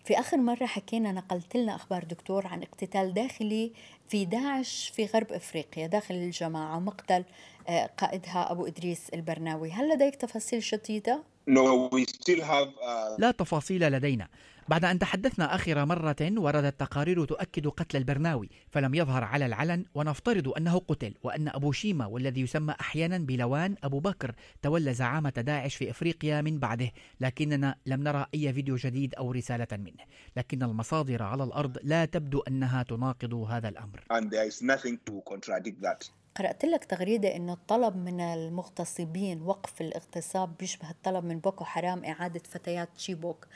في 0.04 0.20
آخر 0.20 0.38
مرة 0.38 0.66
حكينا 0.66 1.12
نقلت 1.12 1.58
لنا 1.58 1.76
أخبار 1.76 2.04
دكتور 2.04 2.48
عن 2.48 2.64
اقتتال 2.64 3.14
داخلي 3.14 3.72
في 4.08 4.26
داعش 4.26 4.92
في 4.96 5.06
غرب 5.06 5.32
إفريقيا 5.32 5.88
داخل 5.88 6.16
الجماعة 6.16 6.78
ومقتل 6.78 7.24
آه، 7.70 7.86
قائدها 7.86 8.52
أبو 8.52 8.66
إدريس 8.66 9.10
البرناوي 9.10 9.72
هل 9.72 9.90
لديك 9.90 10.16
تفاصيل 10.16 10.64
شديدة؟ 10.64 11.24
Uh... 11.48 13.20
لا 13.20 13.32
تفاصيل 13.32 13.92
لدينا. 13.92 14.28
بعد 14.68 14.86
أن 14.86 15.00
تحدثنا 15.00 15.56
آخر 15.56 15.86
مرة 15.86 16.16
وردت 16.22 16.80
تقارير 16.80 17.26
تؤكد 17.26 17.68
قتل 17.68 17.98
البرناوي 17.98 18.50
فلم 18.70 18.96
يظهر 18.96 19.24
على 19.24 19.46
العلن 19.46 19.86
ونفترض 19.96 20.48
أنه 20.58 20.80
قتل 20.80 21.14
وأن 21.24 21.48
أبو 21.48 21.72
شيما 21.72 22.06
والذي 22.06 22.42
يسمى 22.42 22.76
أحيانا 22.80 23.18
بلوان 23.18 23.76
أبو 23.84 24.00
بكر 24.00 24.36
تولى 24.62 24.94
زعامة 24.94 25.30
داعش 25.30 25.76
في 25.76 25.90
إفريقيا 25.90 26.42
من 26.42 26.60
بعده. 26.60 26.92
لكننا 27.22 27.76
لم 27.86 28.04
نرى 28.04 28.26
أي 28.36 28.54
فيديو 28.54 28.76
جديد 28.76 29.16
أو 29.16 29.32
رسالة 29.32 29.68
منه. 29.72 30.04
لكن 30.38 30.64
المصادر 30.64 31.24
على 31.24 31.44
الأرض 31.44 31.78
لا 31.84 32.06
تبدو 32.06 32.40
أنها 32.40 32.84
تناقض 32.84 33.34
هذا 33.34 33.70
الأمر. 33.70 34.04
And 34.14 34.30
there 34.30 34.48
is 34.48 34.62
nothing 34.62 34.98
to 35.10 35.22
contradict 35.34 35.82
that. 35.82 36.23
قرأت 36.36 36.66
لك 36.66 36.86
تغريدة 36.86 37.36
أنه 37.36 37.54
الطلب 37.54 37.96
من 37.96 38.22
المغتصبين 38.22 39.42
وقف 39.42 39.82
الاغتصاب 39.82 40.58
بيشبه 40.58 40.90
الطلب 40.90 41.26
من 41.26 41.40
بوكو 41.40 41.64
حرام 41.64 42.06
إعادة 42.06 42.42
فتيات 42.50 42.90
تشيبوك. 42.96 43.48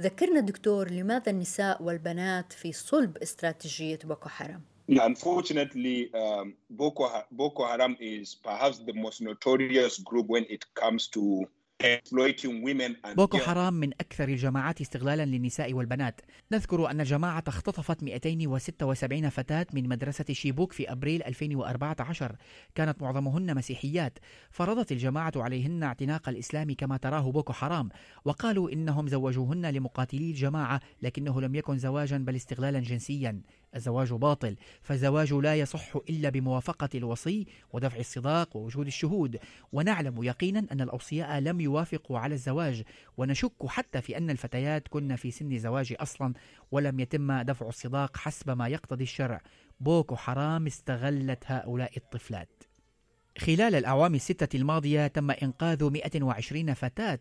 ذكرنا 0.00 0.40
دكتور 0.40 0.90
لماذا 0.90 1.30
النساء 1.30 1.82
والبنات 1.82 2.52
في 2.52 2.72
صلب 2.72 3.16
استراتيجية 3.16 3.98
بوكو 4.04 4.28
حرام؟ 4.28 4.62
Unfortunately, 4.90 6.10
um, 6.12 6.54
Boko, 6.70 7.08
Boko 7.30 7.64
Haram 7.64 7.96
is 8.00 8.34
perhaps 8.34 8.78
the 8.78 8.92
most 8.92 9.22
notorious 9.22 9.98
group 9.98 10.26
when 10.26 10.44
it 10.48 10.64
comes 10.74 11.06
to 11.08 11.46
بوكو 13.16 13.38
حرام 13.38 13.74
من 13.74 13.88
أكثر 13.88 14.28
الجماعات 14.28 14.80
استغلالا 14.80 15.24
للنساء 15.24 15.72
والبنات. 15.72 16.20
نذكر 16.52 16.90
أن 16.90 17.00
الجماعة 17.00 17.44
اختطفت 17.48 18.02
276 18.02 19.28
فتاة 19.28 19.66
من 19.72 19.88
مدرسة 19.88 20.24
شيبوك 20.32 20.72
في 20.72 20.92
أبريل 20.92 21.22
2014 21.22 22.36
كانت 22.74 23.02
معظمهن 23.02 23.54
مسيحيات. 23.56 24.18
فرضت 24.50 24.92
الجماعة 24.92 25.32
عليهن 25.36 25.82
اعتناق 25.82 26.28
الإسلام 26.28 26.74
كما 26.74 26.96
تراه 26.96 27.30
بوكو 27.30 27.52
حرام. 27.52 27.88
وقالوا 28.24 28.70
إنهم 28.70 29.08
زوجوهن 29.08 29.66
لمقاتلي 29.66 30.30
الجماعة 30.30 30.80
لكنه 31.02 31.40
لم 31.40 31.54
يكن 31.54 31.78
زواجا 31.78 32.18
بل 32.18 32.36
استغلالا 32.36 32.80
جنسيا. 32.80 33.40
الزواج 33.74 34.12
باطل 34.12 34.56
فالزواج 34.82 35.32
لا 35.32 35.56
يصح 35.56 35.96
إلا 35.96 36.28
بموافقة 36.28 36.88
الوصي 36.94 37.46
ودفع 37.72 37.98
الصداق 37.98 38.56
ووجود 38.56 38.86
الشهود. 38.86 39.38
ونعلم 39.72 40.22
يقينا 40.22 40.66
أن 40.72 40.80
الأوصياء 40.80 41.38
لم 41.38 41.60
يوافقوا 41.60 42.18
على 42.18 42.34
الزواج 42.34 42.82
ونشك 43.16 43.66
حتى 43.66 44.00
في 44.00 44.16
أن 44.16 44.30
الفتيات 44.30 44.88
كن 44.88 45.16
في 45.16 45.30
سن 45.30 45.52
الزواج 45.52 45.94
أصلا 46.00 46.34
ولم 46.70 47.00
يتم 47.00 47.42
دفع 47.42 47.68
الصداق 47.68 48.16
حسب 48.16 48.50
ما 48.50 48.68
يقتضي 48.68 49.04
الشرع. 49.04 49.40
بوكو 49.80 50.16
حرام 50.16 50.66
استغلت 50.66 51.44
هؤلاء 51.46 51.96
الطفلات. 51.96 52.61
خلال 53.38 53.74
الأعوام 53.74 54.14
الستة 54.14 54.56
الماضية 54.56 55.06
تم 55.06 55.30
إنقاذ 55.30 55.84
120 55.84 56.74
فتاة 56.74 57.18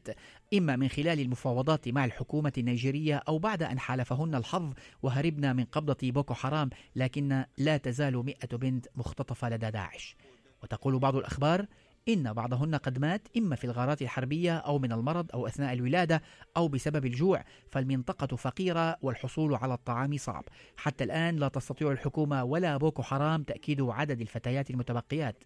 إما 0.54 0.76
من 0.76 0.88
خلال 0.88 1.19
المفاوضات 1.19 1.89
مع 1.89 2.06
الحكومة 2.06 2.54
النيجيرية 2.58 3.15
أو 3.28 3.39
بعد 3.39 3.63
أن 3.63 3.80
حالفهن 3.80 4.36
الحظ 4.36 4.74
وهربن 5.04 5.56
من 5.56 5.63
قبضة 5.63 6.12
بوكو 6.12 6.34
حرام 6.34 6.69
لكن 6.95 7.45
لا 7.58 7.78
تزال 7.78 8.26
100 8.26 8.36
بنت 8.52 8.88
مختطفة 8.95 9.50
لدى 9.50 9.71
داعش. 9.71 10.15
وتقول 10.63 11.00
بعض 11.00 11.15
الأخبار 11.15 11.65
إن 12.10 12.34
بعضهن 12.34 12.76
قد 12.76 13.00
مات 13.00 13.28
إما 13.38 13.56
في 13.56 13.64
الغارات 13.64 14.02
الحربية 14.02 14.58
أو 14.58 14.80
من 14.80 14.92
المرض 14.92 15.32
أو 15.34 15.48
أثناء 15.48 15.74
الولادة 15.74 16.22
أو 16.58 16.68
بسبب 16.68 17.06
الجوع 17.06 17.44
فالمنطقة 17.72 18.36
فقيرة 18.38 18.98
والحصول 19.02 19.56
على 19.56 19.74
الطعام 19.74 20.18
صعب. 20.18 20.44
حتى 20.78 21.04
الآن 21.04 21.36
لا 21.36 21.48
تستطيع 21.48 21.92
الحكومة 21.92 22.44
ولا 22.44 22.78
بوكو 22.78 23.04
حرام 23.04 23.44
تأكيد 23.44 23.82
عدد 23.82 24.22
الفتيات 24.22 24.70
المتبقيات. 24.70 25.44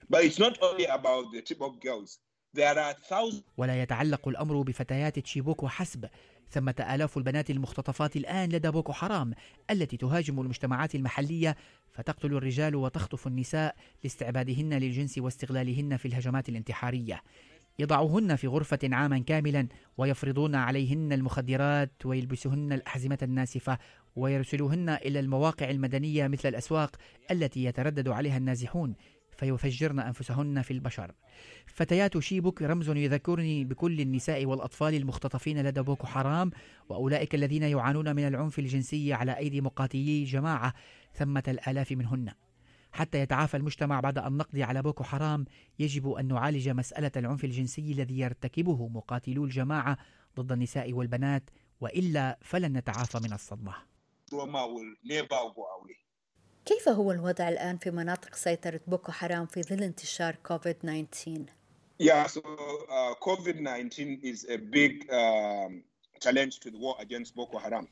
ولا 3.57 3.81
يتعلق 3.81 4.27
الأمر 4.27 4.61
بفتيات 4.61 5.19
تشيبوك 5.19 5.63
وحسب 5.63 6.05
ثمة 6.51 6.85
آلاف 6.95 7.17
البنات 7.17 7.49
المختطفات 7.49 8.15
الآن 8.15 8.49
لدى 8.49 8.71
بوكو 8.71 8.93
حرام 8.93 9.33
التي 9.71 9.97
تهاجم 9.97 10.41
المجتمعات 10.41 10.95
المحلية 10.95 11.55
فتقتل 11.91 12.33
الرجال 12.33 12.75
وتخطف 12.75 13.27
النساء 13.27 13.75
لاستعبادهن 14.03 14.73
للجنس 14.73 15.17
واستغلالهن 15.17 15.97
في 15.97 16.07
الهجمات 16.07 16.49
الانتحارية. 16.49 17.21
يضعهن 17.79 18.35
في 18.35 18.47
غرفة 18.47 18.79
عاما 18.83 19.19
كاملا 19.19 19.67
ويفرضون 19.97 20.55
عليهن 20.55 21.13
المخدرات 21.13 22.05
ويلبسهن 22.05 22.73
الأحزمة 22.73 23.17
الناسفة 23.21 23.77
ويرسلوهن 24.15 24.89
إلى 24.89 25.19
المواقع 25.19 25.69
المدنية 25.69 26.27
مثل 26.27 26.49
الأسواق 26.49 26.95
التي 27.31 27.63
يتردد 27.63 28.07
عليها 28.07 28.37
النازحون. 28.37 28.95
فيفجرن 29.37 29.99
أنفسهن 29.99 30.61
في 30.61 30.71
البشر. 30.71 31.11
فتيات 31.65 32.19
شيبوك 32.19 32.61
رمز 32.61 32.89
يذكرني 32.89 33.65
بكل 33.65 34.01
النساء 34.01 34.45
والأطفال 34.45 34.93
المختطفين 34.93 35.63
لدى 35.63 35.81
بوكو 35.81 36.07
حرام 36.07 36.51
وأولئك 36.89 37.35
الذين 37.35 37.63
يعانون 37.63 38.15
من 38.15 38.27
العنف 38.27 38.59
الجنسي 38.59 39.13
على 39.13 39.37
أيدي 39.37 39.61
مقاتلي 39.61 40.23
جماعة 40.23 40.73
ثمة 41.13 41.43
الآلاف 41.47 41.91
منهن. 41.91 42.31
حتى 42.91 43.19
يتعافى 43.19 43.57
المجتمع 43.57 43.99
بعد 43.99 44.17
أن 44.17 44.37
نقضي 44.37 44.63
على 44.63 44.81
بوكو 44.81 45.03
حرام 45.03 45.45
يجب 45.79 46.11
أن 46.11 46.27
نعالج 46.27 46.69
مسألة 46.69 47.11
العنف 47.15 47.45
الجنسي 47.45 47.91
الذي 47.91 48.19
يرتكبه 48.19 48.87
مقاتلو 48.87 49.45
الجماعة 49.45 49.97
ضد 50.39 50.51
النساء 50.51 50.93
والبنات 50.93 51.49
وإلا 51.81 52.39
فلن 52.41 52.77
نتعافى 52.77 53.19
من 53.23 53.33
الصدمة. 53.33 53.73
كيف 56.65 56.89
هو 56.89 57.11
الوضع 57.11 57.49
الآن 57.49 57.77
في 57.77 57.91
مناطق 57.91 58.35
سيطرة 58.35 58.79
بوكو 58.87 59.11
حرام 59.11 59.45
في 59.45 59.63
ظل 59.63 59.83
انتشار 59.83 60.35
كوفيد 60.35 60.75
19؟ 60.75 61.51
Yeah, 61.99 62.27
so 62.27 62.39
uh, 62.39 63.13
COVID-19 63.27 64.19
is 64.23 64.45
a 64.49 64.57
big 64.57 64.93
um, 65.11 65.83
challenge 66.19 66.59
to 66.59 66.71
the 66.71 66.77
war 66.77 66.95
against 66.99 67.35
Boko 67.35 67.57
Haram. 67.57 67.87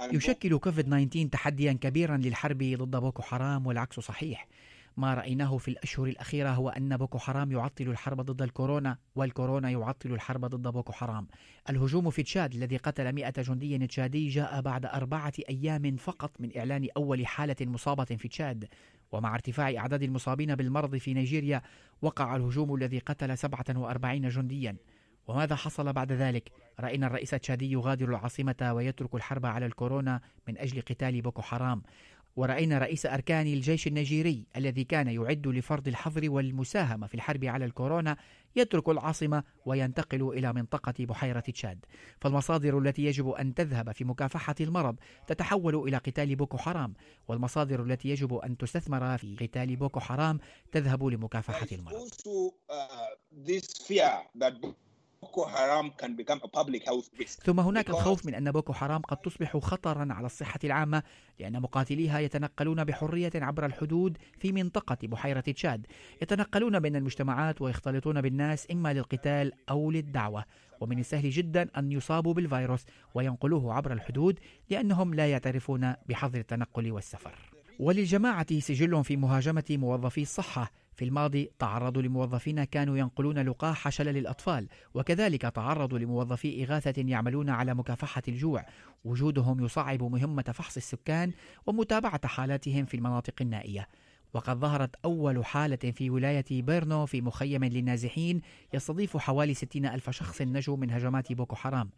يشكل 0.00 0.58
كوفيد 0.58 0.86
19 0.86 1.28
تحديا 1.28 1.72
كبيرا 1.72 2.16
للحرب 2.16 2.58
ضد 2.58 2.96
بوكو 2.96 3.22
حرام 3.22 3.66
والعكس 3.66 4.00
صحيح 4.00 4.48
ما 4.96 5.14
رأيناه 5.14 5.58
في 5.58 5.68
الأشهر 5.68 6.06
الأخيرة 6.06 6.50
هو 6.50 6.68
أن 6.68 6.96
بوكو 6.96 7.18
حرام 7.18 7.52
يعطل 7.52 7.88
الحرب 7.88 8.20
ضد 8.20 8.42
الكورونا 8.42 8.98
والكورونا 9.14 9.70
يعطل 9.70 10.12
الحرب 10.12 10.44
ضد 10.44 10.68
بوكو 10.68 10.92
حرام. 10.92 11.26
الهجوم 11.70 12.10
في 12.10 12.22
تشاد 12.22 12.54
الذي 12.54 12.76
قتل 12.76 13.12
مئة 13.12 13.42
جندي 13.42 13.86
تشادي 13.86 14.28
جاء 14.28 14.60
بعد 14.60 14.86
أربعة 14.86 15.32
أيام 15.48 15.96
فقط 15.96 16.40
من 16.40 16.56
إعلان 16.56 16.88
أول 16.96 17.26
حالة 17.26 17.56
مصابة 17.60 18.04
في 18.04 18.28
تشاد. 18.28 18.68
ومع 19.12 19.34
ارتفاع 19.34 19.74
أعداد 19.76 20.02
المصابين 20.02 20.54
بالمرض 20.54 20.96
في 20.96 21.14
نيجيريا 21.14 21.62
وقع 22.02 22.36
الهجوم 22.36 22.74
الذي 22.74 22.98
قتل 22.98 23.38
47 23.38 24.28
جنديا. 24.28 24.76
وماذا 25.26 25.56
حصل 25.56 25.92
بعد 25.92 26.12
ذلك؟ 26.12 26.52
رأينا 26.80 27.06
الرئيس 27.06 27.34
التشادي 27.34 27.72
يغادر 27.72 28.08
العاصمة 28.08 28.72
ويترك 28.74 29.14
الحرب 29.14 29.46
على 29.46 29.66
الكورونا 29.66 30.20
من 30.48 30.58
أجل 30.58 30.80
قتال 30.80 31.22
بوكو 31.22 31.42
حرام. 31.42 31.82
ورأينا 32.36 32.78
رئيس 32.78 33.06
أركان 33.06 33.46
الجيش 33.46 33.86
النيجيري 33.86 34.46
الذي 34.56 34.84
كان 34.84 35.08
يعد 35.08 35.46
لفرض 35.46 35.88
الحظر 35.88 36.30
والمساهمة 36.30 37.06
في 37.06 37.14
الحرب 37.14 37.44
على 37.44 37.64
الكورونا 37.64 38.16
يترك 38.56 38.88
العاصمة 38.88 39.42
وينتقل 39.66 40.28
إلى 40.28 40.52
منطقة 40.52 40.94
بحيرة 40.98 41.40
تشاد. 41.40 41.78
فالمصادر 42.20 42.78
التي 42.78 43.04
يجب 43.04 43.28
أن 43.28 43.54
تذهب 43.54 43.92
في 43.92 44.04
مكافحة 44.04 44.54
المرض 44.60 44.96
تتحول 45.26 45.88
إلى 45.88 45.96
قتال 45.96 46.36
بوكو 46.36 46.58
حرام 46.58 46.94
والمصادر 47.28 47.82
التي 47.82 48.08
يجب 48.08 48.34
أن 48.34 48.56
تستثمر 48.56 49.18
في 49.18 49.36
قتال 49.36 49.76
بوكو 49.76 50.00
حرام 50.00 50.38
تذهب 50.72 51.04
لمكافحة 51.04 51.66
المرض. 51.72 51.94
ثم 57.44 57.60
هناك 57.60 57.90
الخوف 57.90 58.26
من 58.26 58.34
أن 58.34 58.50
بوكو 58.50 58.72
حرام 58.72 59.00
قد 59.00 59.16
تصبح 59.16 59.56
خطرا 59.56 60.12
على 60.12 60.26
الصحة 60.26 60.58
العامة 60.64 61.02
لأن 61.40 61.60
مقاتليها 61.60 62.18
يتنقلون 62.18 62.84
بحرية 62.84 63.30
عبر 63.34 63.66
الحدود 63.66 64.18
في 64.38 64.52
منطقة 64.52 64.96
بحيرة 65.02 65.40
تشاد. 65.40 65.86
يتنقلون 66.22 66.80
بين 66.80 66.96
المجتمعات 66.96 67.62
ويختلطون 67.62 68.20
بالناس 68.20 68.66
إما 68.70 68.92
للقتال 68.92 69.52
أو 69.70 69.90
للدعوة. 69.90 70.44
ومن 70.80 70.98
السهل 70.98 71.30
جدا 71.30 71.68
أن 71.76 71.92
يصابوا 71.92 72.34
بالفيروس 72.34 72.84
وينقلوه 73.14 73.74
عبر 73.74 73.92
الحدود 73.92 74.38
لأنهم 74.70 75.14
لا 75.14 75.30
يعترفون 75.30 75.94
بحظر 76.08 76.38
التنقل 76.38 76.92
والسفر. 76.92 77.34
وللجماعة 77.78 78.60
سجل 78.60 79.04
في 79.04 79.16
مهاجمة 79.16 79.64
موظفي 79.70 80.22
الصحة 80.22 80.81
في 80.94 81.04
الماضي 81.04 81.50
تعرضوا 81.58 82.02
لموظفين 82.02 82.64
كانوا 82.64 82.98
ينقلون 82.98 83.38
لقاح 83.38 83.88
شلل 83.88 84.16
الأطفال 84.16 84.68
وكذلك 84.94 85.42
تعرضوا 85.42 85.98
لموظفي 85.98 86.64
إغاثة 86.64 87.02
يعملون 87.02 87.50
على 87.50 87.74
مكافحة 87.74 88.22
الجوع. 88.28 88.66
وجودهم 89.04 89.64
يصعب 89.64 90.02
مهمة 90.02 90.42
فحص 90.42 90.76
السكان 90.76 91.32
ومتابعة 91.66 92.26
حالاتهم 92.26 92.84
في 92.84 92.96
المناطق 92.96 93.34
النائية. 93.40 93.88
وقد 94.34 94.58
ظهرت 94.58 94.96
أول 95.04 95.44
حالة 95.44 95.76
في 95.76 96.10
ولاية 96.10 96.44
بورنو 96.50 97.06
في 97.06 97.20
مخيم 97.20 97.64
للنازحين 97.64 98.40
يستضيف 98.74 99.16
حوالي 99.16 99.54
60 99.54 99.86
ألف 99.86 100.10
شخص 100.10 100.42
نجوا 100.42 100.76
من 100.76 100.90
هجمات 100.90 101.32
بوكو 101.32 101.56
حرام. 101.56 101.90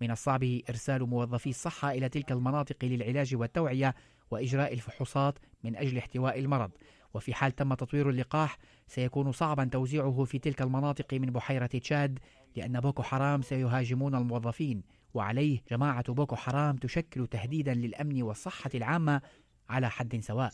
من 0.00 0.10
الصعب 0.10 0.44
إرسال 0.68 1.06
موظفي 1.06 1.50
الصحة 1.50 1.92
إلى 1.92 2.08
تلك 2.08 2.32
المناطق 2.32 2.76
للعلاج 2.84 3.34
والتوعية 3.34 3.94
وإجراء 4.30 4.72
الفحوصات 4.72 5.38
من 5.64 5.76
أجل 5.76 5.98
احتواء 5.98 6.38
المرض. 6.38 6.70
وفي 7.14 7.34
حال 7.34 7.52
تم 7.52 7.74
تطوير 7.74 8.10
اللقاح 8.10 8.58
سيكون 8.88 9.32
صعبا 9.32 9.64
توزيعه 9.72 10.24
في 10.24 10.38
تلك 10.38 10.62
المناطق 10.62 11.14
من 11.14 11.30
بحيرة 11.30 11.66
تشاد 11.66 12.18
لأن 12.56 12.80
بوكو 12.80 13.02
حرام 13.02 13.42
سيهاجمون 13.42 14.14
الموظفين 14.14 14.82
وعليه 15.14 15.62
جماعة 15.70 16.12
بوكو 16.12 16.36
حرام 16.36 16.76
تشكل 16.76 17.26
تهديدا 17.26 17.74
للأمن 17.74 18.22
والصحة 18.22 18.70
العامة 18.74 19.20
على 19.68 19.90
حد 19.90 20.20
سواء. 20.20 20.50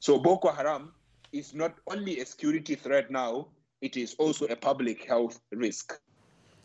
So 0.00 0.18
Boko 0.18 0.50
Haram 0.50 0.92
is 1.32 1.54
not 1.54 1.72
only 1.86 2.20
a 2.20 2.26
security 2.26 2.74
threat 2.74 3.10
now, 3.10 3.48
it 3.80 3.96
is 3.96 4.14
also 4.18 4.46
a 4.46 4.56
public 4.56 5.04
health 5.04 5.40
risk. 5.52 6.02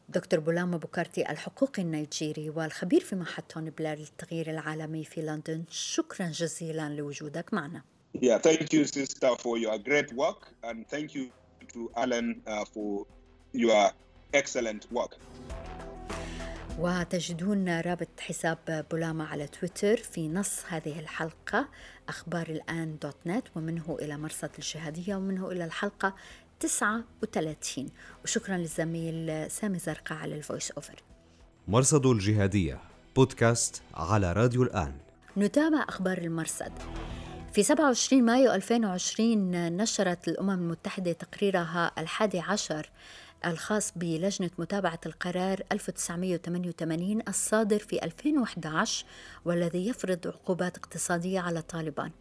دكتور 0.09 0.39
بولاما 0.39 0.77
بوكارتي 0.77 1.29
الحقوقي 1.31 1.81
النيجيري 1.81 2.49
والخبير 2.49 3.01
في 3.01 3.25
توني 3.49 3.69
بلير 3.69 3.97
للتغيير 3.97 4.49
العالمي 4.49 5.03
في 5.03 5.21
لندن 5.21 5.63
شكرا 5.69 6.27
جزيلا 6.27 6.89
لوجودك 6.89 7.53
معنا 7.53 7.83
Yeah, 8.13 8.37
thank 8.39 8.73
you, 8.73 8.85
sister, 8.85 9.31
for 9.43 9.57
your 9.57 9.77
great 9.77 10.11
work, 10.13 10.53
and 10.63 10.87
thank 10.87 11.13
you 11.13 11.29
to 11.73 11.91
Alan 11.95 12.41
uh, 12.47 12.65
for 12.73 13.05
your 13.53 13.91
excellent 14.33 14.91
work. 14.91 15.17
وتجدون 16.79 17.81
رابط 17.81 18.19
حساب 18.19 18.85
بولاما 18.91 19.25
على 19.25 19.47
تويتر 19.47 19.97
في 19.97 20.27
نص 20.27 20.59
هذه 20.67 20.99
الحلقة 20.99 21.69
أخبار 22.09 22.47
الآن 22.49 22.97
دوت 23.01 23.17
نت 23.25 23.47
ومنه 23.55 23.97
إلى 24.01 24.17
مرصد 24.17 24.49
الشهادية 24.57 25.15
ومنه 25.15 25.51
إلى 25.51 25.65
الحلقة 25.65 26.15
39 26.59 27.89
وشكرا 28.23 28.57
للزميل 28.57 29.51
سامي 29.51 29.79
زرقاء 29.79 30.17
على 30.17 30.35
الفويس 30.35 30.71
أوفر 30.71 31.03
مرصد 31.67 32.05
الجهادية 32.05 32.79
بودكاست 33.15 33.81
على 33.93 34.33
راديو 34.33 34.63
الآن. 34.63 34.93
نتابع 35.37 35.85
أخبار 35.89 36.17
المرصد. 36.17 36.71
في 37.57 37.63
27 37.63 38.23
مايو 38.23 38.51
2020 38.51 39.77
نشرت 39.77 40.27
الأمم 40.27 40.49
المتحدة 40.49 41.11
تقريرها 41.11 41.91
الحادي 41.97 42.39
عشر 42.39 42.89
الخاص 43.45 43.93
بلجنة 43.95 44.49
متابعة 44.57 44.99
القرار 45.05 45.61
1988 45.71 47.21
الصادر 47.27 47.79
في 47.79 48.03
2011 48.03 49.05
والذي 49.45 49.87
يفرض 49.87 50.27
عقوبات 50.27 50.77
اقتصادية 50.77 51.39
على 51.39 51.61
طالبان. 51.61 52.11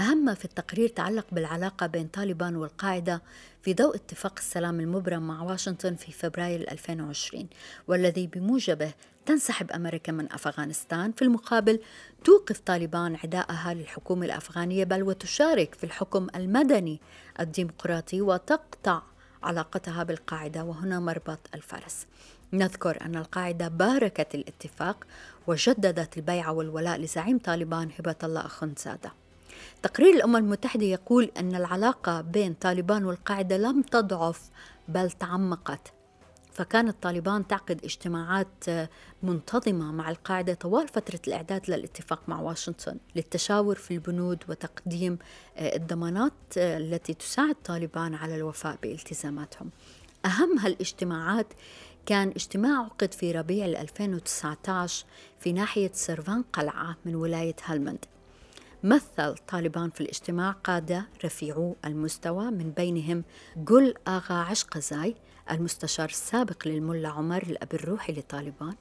أهم 0.00 0.24
ما 0.24 0.34
في 0.34 0.44
التقرير 0.44 0.88
تعلق 0.88 1.26
بالعلاقة 1.32 1.86
بين 1.86 2.06
طالبان 2.06 2.56
والقاعدة 2.56 3.22
في 3.62 3.74
ضوء 3.74 3.96
اتفاق 3.96 4.34
السلام 4.38 4.80
المبرم 4.80 5.22
مع 5.22 5.42
واشنطن 5.42 5.94
في 5.94 6.12
فبراير 6.12 6.70
2020 6.72 7.48
والذي 7.88 8.26
بموجبه 8.26 8.92
تنسحب 9.26 9.72
أمريكا 9.72 10.12
من 10.12 10.32
أفغانستان. 10.32 11.12
في 11.12 11.22
المقابل 11.22 11.80
توقف 12.24 12.58
طالبان 12.58 13.16
عداءها 13.16 13.74
للحكومة 13.74 14.26
الأفغانية 14.26 14.84
بل 14.84 15.02
وتشارك 15.02 15.74
في 15.74 15.84
الحكم 15.84 16.26
المدني 16.34 17.00
الديمقراطي 17.40 18.20
وتقطع 18.20 19.02
علاقتها 19.42 20.02
بالقاعدة 20.02 20.64
وهنا 20.64 21.00
مربط 21.00 21.40
الفرس. 21.54 22.06
نذكر 22.52 23.00
أن 23.00 23.16
القاعدة 23.16 23.68
باركت 23.68 24.34
الاتفاق 24.34 25.04
وجددت 25.46 26.16
البيعة 26.16 26.52
والولاء 26.52 26.98
لزعيم 26.98 27.38
طالبان 27.38 27.90
هبة 27.98 28.16
الله 28.24 28.46
أخنزادة. 28.46 29.12
تقرير 29.82 30.14
الأمم 30.14 30.36
المتحدة 30.36 30.84
يقول 30.84 31.30
أن 31.36 31.54
العلاقة 31.54 32.20
بين 32.20 32.54
طالبان 32.54 33.04
والقاعدة 33.04 33.56
لم 33.56 33.82
تضعف 33.82 34.50
بل 34.88 35.10
تعمقت. 35.10 35.92
فكانت 36.52 36.96
طالبان 37.02 37.46
تعقد 37.46 37.84
اجتماعات 37.84 38.64
منتظمة 39.22 39.92
مع 39.92 40.10
القاعدة 40.10 40.54
طوال 40.54 40.88
فترة 40.88 41.20
الإعداد 41.28 41.70
للاتفاق 41.70 42.22
مع 42.28 42.40
واشنطن 42.40 42.96
للتشاور 43.16 43.74
في 43.74 43.94
البنود 43.94 44.44
وتقديم 44.48 45.18
الضمانات 45.58 46.32
التي 46.56 47.14
تساعد 47.14 47.54
طالبان 47.64 48.14
على 48.14 48.36
الوفاء 48.36 48.78
بالتزاماتهم. 48.82 49.70
أهم 50.24 50.58
هالاجتماعات 50.58 51.46
كان 52.06 52.28
اجتماع 52.28 52.84
عقد 52.84 53.14
في 53.14 53.32
ربيع 53.32 53.66
2019 53.66 55.04
في 55.40 55.52
ناحية 55.52 55.90
سيرفان 55.94 56.42
قلعة 56.42 56.96
من 57.04 57.14
ولاية 57.14 57.56
هلمند 57.62 58.04
مثل 58.84 59.34
طالبان 59.48 59.90
في 59.90 60.00
الاجتماع 60.00 60.50
قادة 60.50 61.08
رفيعو 61.24 61.76
المستوى 61.84 62.50
من 62.50 62.70
بينهم 62.70 63.24
جل 63.56 63.94
آغا 64.08 64.34
عشقزاي 64.34 65.14
المستشار 65.50 66.08
السابق 66.08 66.68
للملا 66.68 67.08
عمر 67.08 67.42
الأب 67.42 67.74
الروحي 67.74 68.12
لطالبان 68.12 68.74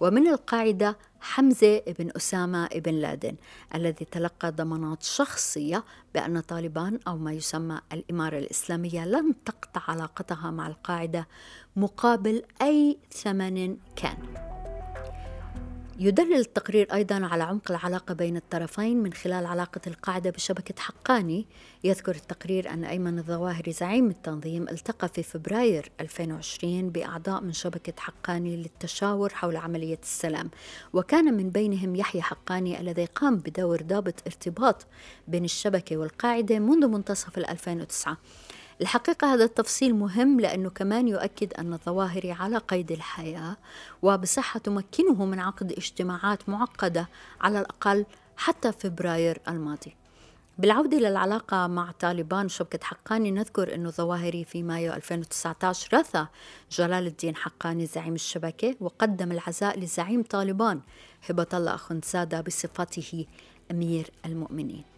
ومن 0.00 0.28
القاعدة 0.28 0.98
حمزة 1.20 1.82
بن 1.98 2.10
أسامة 2.16 2.68
بن 2.74 2.94
لادن 2.94 3.36
الذي 3.74 4.04
تلقى 4.04 4.50
ضمانات 4.52 5.02
شخصية 5.02 5.84
بأن 6.14 6.40
طالبان 6.40 6.98
أو 7.08 7.16
ما 7.16 7.32
يسمى 7.32 7.80
الإمارة 7.92 8.38
الإسلامية 8.38 9.04
لن 9.04 9.34
تقطع 9.44 9.82
علاقتها 9.88 10.50
مع 10.50 10.66
القاعدة 10.66 11.28
مقابل 11.76 12.42
أي 12.62 12.98
ثمن 13.12 13.76
كان. 13.96 14.53
يدلل 15.98 16.34
التقرير 16.34 16.94
أيضا 16.94 17.26
على 17.26 17.42
عمق 17.42 17.70
العلاقة 17.70 18.14
بين 18.14 18.36
الطرفين 18.36 19.02
من 19.02 19.12
خلال 19.12 19.46
علاقة 19.46 19.80
القاعدة 19.86 20.30
بشبكة 20.30 20.82
حقاني. 20.82 21.46
يذكر 21.84 22.14
التقرير 22.14 22.70
أن 22.70 22.84
أيمن 22.84 23.18
الظواهري 23.18 23.72
زعيم 23.72 24.10
التنظيم 24.10 24.68
التقى 24.68 25.08
في 25.08 25.22
فبراير 25.22 25.92
2020 26.00 26.90
بأعضاء 26.90 27.40
من 27.40 27.52
شبكة 27.52 27.92
حقاني 27.98 28.56
للتشاور 28.56 29.34
حول 29.34 29.56
عملية 29.56 29.98
السلام. 30.02 30.50
وكان 30.92 31.34
من 31.34 31.50
بينهم 31.50 31.96
يحيى 31.96 32.22
حقاني 32.22 32.80
الذي 32.80 33.04
قام 33.04 33.36
بدور 33.36 33.82
ضابط 33.82 34.14
ارتباط 34.26 34.86
بين 35.28 35.44
الشبكة 35.44 35.96
والقاعدة 35.96 36.58
منذ 36.58 36.88
منتصف 36.88 37.38
2009 37.38 38.16
الحقيقة 38.80 39.34
هذا 39.34 39.44
التفصيل 39.44 39.94
مهم 39.94 40.40
لأنه 40.40 40.70
كمان 40.70 41.08
يؤكد 41.08 41.54
أن 41.54 41.72
الظواهر 41.72 42.36
على 42.40 42.58
قيد 42.58 42.92
الحياة 42.92 43.56
وبصحة 44.02 44.60
تمكنه 44.60 45.24
من 45.24 45.40
عقد 45.40 45.72
اجتماعات 45.72 46.48
معقدة 46.48 47.08
على 47.40 47.60
الأقل 47.60 48.06
حتى 48.36 48.72
فبراير 48.72 49.40
الماضي. 49.48 49.96
بالعودة 50.58 50.98
للعلاقة 50.98 51.66
مع 51.66 51.90
طالبان 52.00 52.44
وشبكة 52.44 52.78
حقاني 52.82 53.30
نذكر 53.30 53.74
أنه 53.74 53.90
ظواهري 53.90 54.44
في 54.44 54.62
مايو 54.62 54.92
2019 54.92 55.98
رثى 55.98 56.26
جلال 56.70 57.06
الدين 57.06 57.36
حقاني 57.36 57.86
زعيم 57.86 58.14
الشبكة 58.14 58.74
وقدم 58.80 59.32
العزاء 59.32 59.78
لزعيم 59.78 60.22
طالبان 60.22 60.80
هبة 61.28 61.46
الله 61.54 61.74
أخنزادة 61.74 62.40
بصفته 62.40 63.26
أمير 63.70 64.10
المؤمنين. 64.26 64.93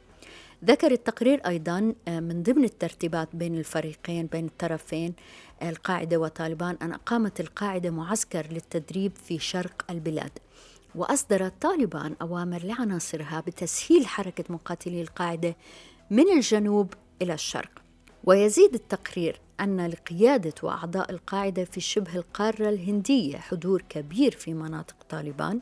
ذكر 0.64 0.92
التقرير 0.92 1.40
أيضا 1.46 1.94
آه، 2.08 2.20
من 2.20 2.42
ضمن 2.42 2.64
الترتيبات 2.64 3.28
بين 3.32 3.58
الفريقين 3.58 4.26
بين 4.26 4.44
الطرفين 4.46 5.14
القاعدة 5.62 6.16
وطالبان 6.16 6.76
أن 6.82 6.92
أقامت 6.92 7.40
القاعدة 7.40 7.90
معسكر 7.90 8.46
للتدريب 8.50 9.12
في 9.24 9.38
شرق 9.38 9.84
البلاد. 9.90 10.30
وأصدرت 10.94 11.52
طالبان 11.60 12.16
أوامر 12.22 12.62
لعناصرها 12.64 13.42
بتسهيل 13.46 14.06
حركة 14.06 14.44
مقاتلي 14.48 15.02
القاعدة 15.02 15.56
من 16.10 16.32
الجنوب 16.32 16.94
إلى 17.22 17.34
الشرق. 17.34 17.70
ويزيد 18.24 18.74
التقرير 18.74 19.40
أن 19.60 19.86
لقيادة 19.86 20.54
وأعضاء 20.62 21.10
القاعدة 21.10 21.64
في 21.64 21.80
شبه 21.80 22.16
القارة 22.16 22.68
الهندية 22.68 23.36
حضور 23.36 23.82
كبير 23.88 24.32
في 24.32 24.54
مناطق 24.54 24.96
طالبان 25.08 25.60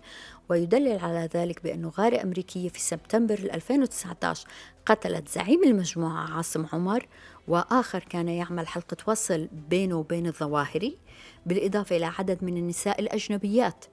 ويدلل 0.48 0.98
على 0.98 1.28
ذلك 1.35 1.62
بأن 1.62 1.87
غارة 1.87 2.22
أمريكية 2.22 2.68
في 2.68 2.80
سبتمبر 2.80 3.38
2019 3.38 4.46
قتلت 4.87 5.28
زعيم 5.28 5.64
المجموعة 5.64 6.37
عاصم 6.37 6.66
عمر 6.72 7.07
وآخر 7.48 7.98
كان 7.98 8.28
يعمل 8.28 8.68
حلقة 8.68 8.96
وصل 9.07 9.48
بينه 9.70 9.94
وبين 9.94 10.26
الظواهري 10.26 10.98
بالإضافة 11.46 11.96
إلى 11.96 12.07
عدد 12.18 12.44
من 12.44 12.57
النساء 12.57 13.00
الأجنبيات. 13.00 13.85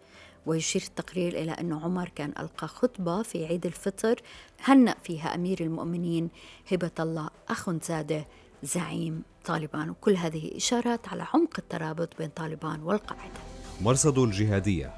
ويشير 0.45 0.81
التقرير 0.81 1.33
إلى 1.41 1.51
أن 1.51 1.73
عمر 1.73 2.09
كان 2.15 2.33
ألقى 2.39 2.67
خطبة 2.67 3.21
في 3.21 3.45
عيد 3.45 3.65
الفطر 3.65 4.21
هنأ 4.63 4.95
فيها 5.03 5.35
أمير 5.35 5.61
المؤمنين 5.61 6.29
هبة 6.71 6.91
الله 6.99 7.29
أخنزادة 7.49 8.27
زعيم 8.63 9.23
طالبان. 9.45 9.89
وكل 9.89 10.15
هذه 10.15 10.57
إشارات 10.57 11.07
على 11.07 11.25
عمق 11.33 11.53
الترابط 11.57 12.17
بين 12.17 12.29
طالبان 12.29 12.83
والقاعدة. 12.83 13.39
مرصد 13.81 14.17
الجهادية. 14.19 14.93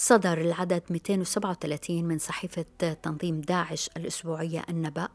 صدر 0.00 0.40
العدد 0.40 0.82
237 0.90 2.04
من 2.04 2.18
صحيفة 2.18 2.64
تنظيم 3.02 3.40
داعش 3.40 3.90
الأسبوعية 3.96 4.64
النبأ 4.68 5.08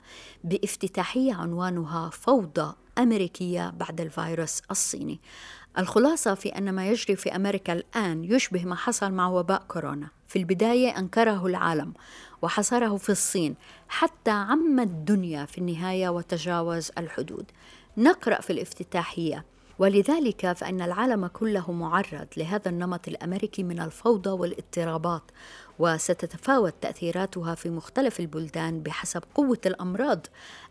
بافتتاحية 0.43 1.33
عنوانها 1.33 2.09
فوضى 2.09 2.75
أمريكية 2.97 3.69
بعد 3.69 4.01
الفيروس 4.01 4.61
الصيني. 4.71 5.19
الخلاصة 5.77 6.33
في 6.33 6.49
أن 6.49 6.73
ما 6.73 6.87
يجري 6.87 7.15
في 7.15 7.35
أمريكا 7.35 7.73
الآن 7.73 8.23
يشبه 8.23 8.65
ما 8.65 8.75
حصل 8.75 9.11
مع 9.11 9.27
وباء 9.27 9.63
كورونا. 9.67 10.07
في 10.27 10.39
البداية 10.39 10.97
أنكره 10.99 11.45
العالم 11.45 11.93
وحصره 12.41 12.97
في 12.97 13.09
الصين 13.09 13.55
حتى 13.87 14.31
عم 14.31 14.79
الدنيا 14.79 15.45
في 15.45 15.57
النهاية 15.57 16.09
وتجاوز 16.09 16.91
الحدود. 16.97 17.51
نقرأ 17.97 18.41
في 18.41 18.53
الافتتاحية 18.53 19.45
ولذلك 19.83 20.51
فإن 20.53 20.81
العالم 20.81 21.27
كله 21.27 21.71
معرض 21.71 22.27
لهذا 22.37 22.69
النمط 22.69 23.07
الأمريكي 23.07 23.63
من 23.63 23.79
الفوضى 23.79 24.29
والاضطرابات. 24.29 25.21
وستتفاوت 25.79 26.73
تأثيراتها 26.81 27.55
في 27.55 27.69
مختلف 27.69 28.19
البلدان 28.19 28.83
بحسب 28.83 29.23
قوة 29.35 29.61
الأمراض 29.65 30.25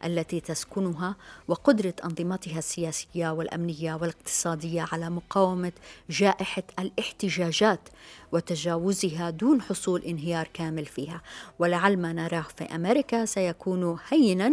التي 0.05 0.41
تسكنها 0.41 1.17
وقدرة 1.49 1.95
أنظمتها 2.05 2.59
السياسية 2.59 3.33
والأمنية 3.33 3.95
والاقتصادية 3.95 4.87
على 4.93 5.11
مقاومة 5.11 5.73
جائحة 6.11 6.63
الاحتجاجات 6.79 7.89
وتجاوزها 8.33 9.31
دون 9.31 9.63
حصول 9.63 10.03
انهيار 10.03 10.49
كامل 10.55 10.87
فيها. 10.87 11.23
ولعل 11.59 11.97
ما 11.97 12.13
نراه 12.13 12.47
في 12.57 12.65
أمريكا 12.65 13.25
سيكون 13.25 13.99
هينا 14.09 14.53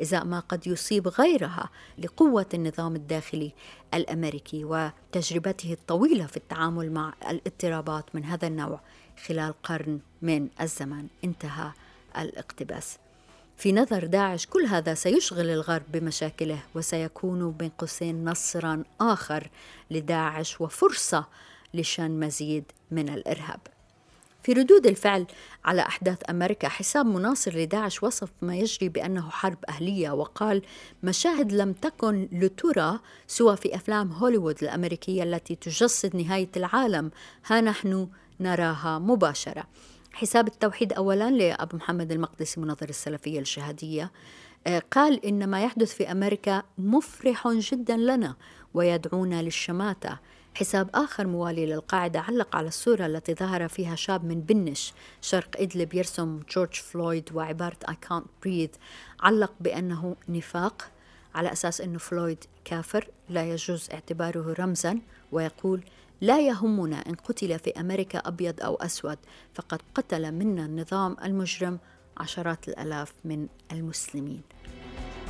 إذا 0.00 0.24
ما 0.24 0.40
قد 0.40 0.66
يصيب 0.66 1.08
غيرها 1.08 1.70
لقوة 1.98 2.46
النظام 2.54 2.96
الداخلي 2.96 3.52
الأمريكي 3.94 4.64
وتجربته 4.64 5.72
الطويلة 5.72 6.26
في 6.26 6.36
التعامل 6.36 6.92
مع 6.92 7.14
الاضطرابات 7.30 8.14
من 8.14 8.24
هذا 8.24 8.48
النوع. 8.48 8.80
خلال 9.26 9.54
قرن 9.62 10.00
من 10.22 10.48
الزمن 10.60 11.06
انتهى 11.24 11.72
الاقتباس. 12.18 12.98
في 13.56 13.72
نظر 13.72 14.06
داعش 14.06 14.46
كل 14.46 14.66
هذا 14.66 14.94
سيشغل 14.94 15.50
الغرب 15.50 15.82
بمشاكله 15.92 16.58
وسيكون 16.74 17.50
بين 17.50 17.70
قوسين 17.78 18.24
نصرا 18.24 18.84
آخر 19.00 19.50
لداعش 19.90 20.60
وفرصة 20.60 21.26
لشن 21.74 22.10
مزيد 22.10 22.64
من 22.90 23.08
الإرهاب. 23.08 23.60
في 24.42 24.52
ردود 24.52 24.86
الفعل 24.86 25.26
على 25.64 25.82
أحداث 25.82 26.18
أمريكا 26.30 26.68
حساب 26.68 27.06
مناصر 27.06 27.56
لداعش 27.56 28.02
وصف 28.02 28.28
ما 28.42 28.56
يجري 28.56 28.88
بأنه 28.88 29.30
حرب 29.30 29.58
أهلية 29.68 30.10
وقال 30.10 30.62
مشاهد 31.02 31.52
لم 31.52 31.72
تكن 31.72 32.28
لترى 32.32 32.98
سوى 33.26 33.56
في 33.56 33.74
أفلام 33.74 34.12
هوليوود 34.12 34.56
الأمريكية 34.62 35.22
التي 35.22 35.54
تجسد 35.54 36.16
نهاية 36.16 36.48
العالم 36.56 37.10
ها 37.46 37.60
نحن 37.60 38.08
نراها 38.40 38.98
مباشرة. 38.98 39.64
حساب 40.12 40.48
التوحيد 40.48 40.92
أولا 40.92 41.30
لأبو 41.30 41.76
محمد 41.76 42.12
المقدسي 42.12 42.60
منظر 42.60 42.88
السلفية 42.88 43.38
الجهادية 43.38 44.12
آه، 44.66 44.82
قال 44.90 45.26
إن 45.26 45.46
ما 45.46 45.62
يحدث 45.62 45.94
في 45.94 46.12
أمريكا 46.12 46.62
مفرح 46.78 47.48
جدا 47.48 47.96
لنا 47.96 48.36
ويدعونا 48.74 49.42
للشماتة. 49.42 50.18
حساب 50.54 50.90
آخر 50.94 51.26
موالي 51.26 51.66
للقاعدة 51.66 52.20
علق 52.20 52.56
على 52.56 52.68
الصورة 52.68 53.06
التي 53.06 53.34
ظهر 53.34 53.68
فيها 53.68 53.94
شاب 53.94 54.24
من 54.24 54.40
بنش 54.40 54.92
شرق 55.20 55.48
إدلب 55.56 55.94
يرسم 55.94 56.40
جورج 56.50 56.74
فلويد 56.74 57.30
وعبارة 57.34 57.76
I 57.90 57.94
can't 58.08 58.46
breathe 58.46 58.78
علق 59.20 59.52
بأنه 59.60 60.16
نفاق 60.28 60.90
على 61.34 61.52
أساس 61.52 61.80
أنه 61.80 61.98
فلويد 61.98 62.44
كافر 62.64 63.08
لا 63.28 63.44
يجوز 63.52 63.88
اعتباره 63.92 64.54
رمزا 64.58 64.98
ويقول 65.32 65.84
لا 66.20 66.40
يهمنا 66.40 66.96
إن 67.08 67.14
قتل 67.14 67.58
في 67.58 67.80
أمريكا 67.80 68.18
أبيض 68.18 68.62
أو 68.62 68.74
أسود 68.74 69.18
فقد 69.54 69.80
قتل 69.94 70.32
منا 70.32 70.64
النظام 70.64 71.16
المجرم 71.24 71.78
عشرات 72.16 72.68
الآلاف 72.68 73.12
من 73.24 73.46
المسلمين. 73.72 74.42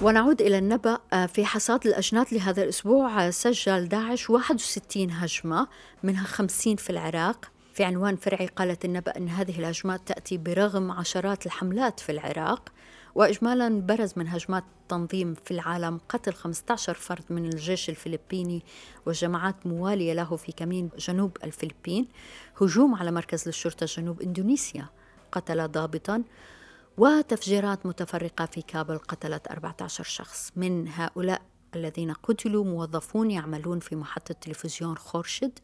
ونعود 0.02 0.42
إلى 0.42 0.58
النبأ 0.58 0.98
آه، 1.12 1.26
في 1.26 1.44
حصاد 1.44 1.86
الأجناد 1.86 2.34
لهذا 2.34 2.62
الأسبوع 2.62 3.26
آه، 3.26 3.30
سجل 3.30 3.88
داعش 3.88 4.30
61 4.30 5.10
هجمة 5.10 5.68
منها 6.02 6.24
50 6.24 6.76
في 6.76 6.90
العراق. 6.90 7.50
في 7.74 7.84
عنوان 7.84 8.16
فرعي 8.16 8.46
قالت 8.46 8.84
النبأ 8.84 9.16
أن 9.16 9.28
هذه 9.28 9.58
الهجمات 9.58 10.08
تأتي 10.08 10.38
برغم 10.38 10.90
عشرات 10.90 11.46
الحملات 11.46 12.00
في 12.00 12.12
العراق. 12.12 12.72
وإجمالا 13.14 13.80
برز 13.80 14.12
من 14.16 14.28
هجمات 14.28 14.64
التنظيم 14.82 15.34
في 15.34 15.50
العالم 15.50 16.00
قتل 16.08 16.32
15 16.32 16.94
فرد 16.94 17.24
من 17.30 17.44
الجيش 17.44 17.90
الفلبيني 17.90 18.62
وجماعات 19.06 19.66
موالية 19.66 20.12
له 20.12 20.36
في 20.36 20.52
كمين 20.52 20.90
جنوب 20.98 21.36
الفلبين. 21.44 22.08
هجوم 22.60 22.94
على 22.94 23.10
مركز 23.10 23.46
للشرطة 23.46 23.86
جنوب 23.86 24.22
إندونيسيا 24.22 24.86
قتل 25.32 25.68
ضابطا 25.68 26.22
وتفجيرات 26.98 27.86
متفرقة 27.86 28.46
في 28.46 28.62
كابل 28.62 28.98
قتلت 28.98 29.48
14 29.48 30.04
شخص. 30.04 30.52
من 30.56 30.88
هؤلاء 30.88 31.42
الذين 31.74 32.12
قتلوا 32.12 32.64
موظفون 32.64 33.30
يعملون 33.30 33.80
في 33.80 33.96
محطة 33.96 34.34
تلفزيون 34.40 34.96
خورشد 34.96 35.58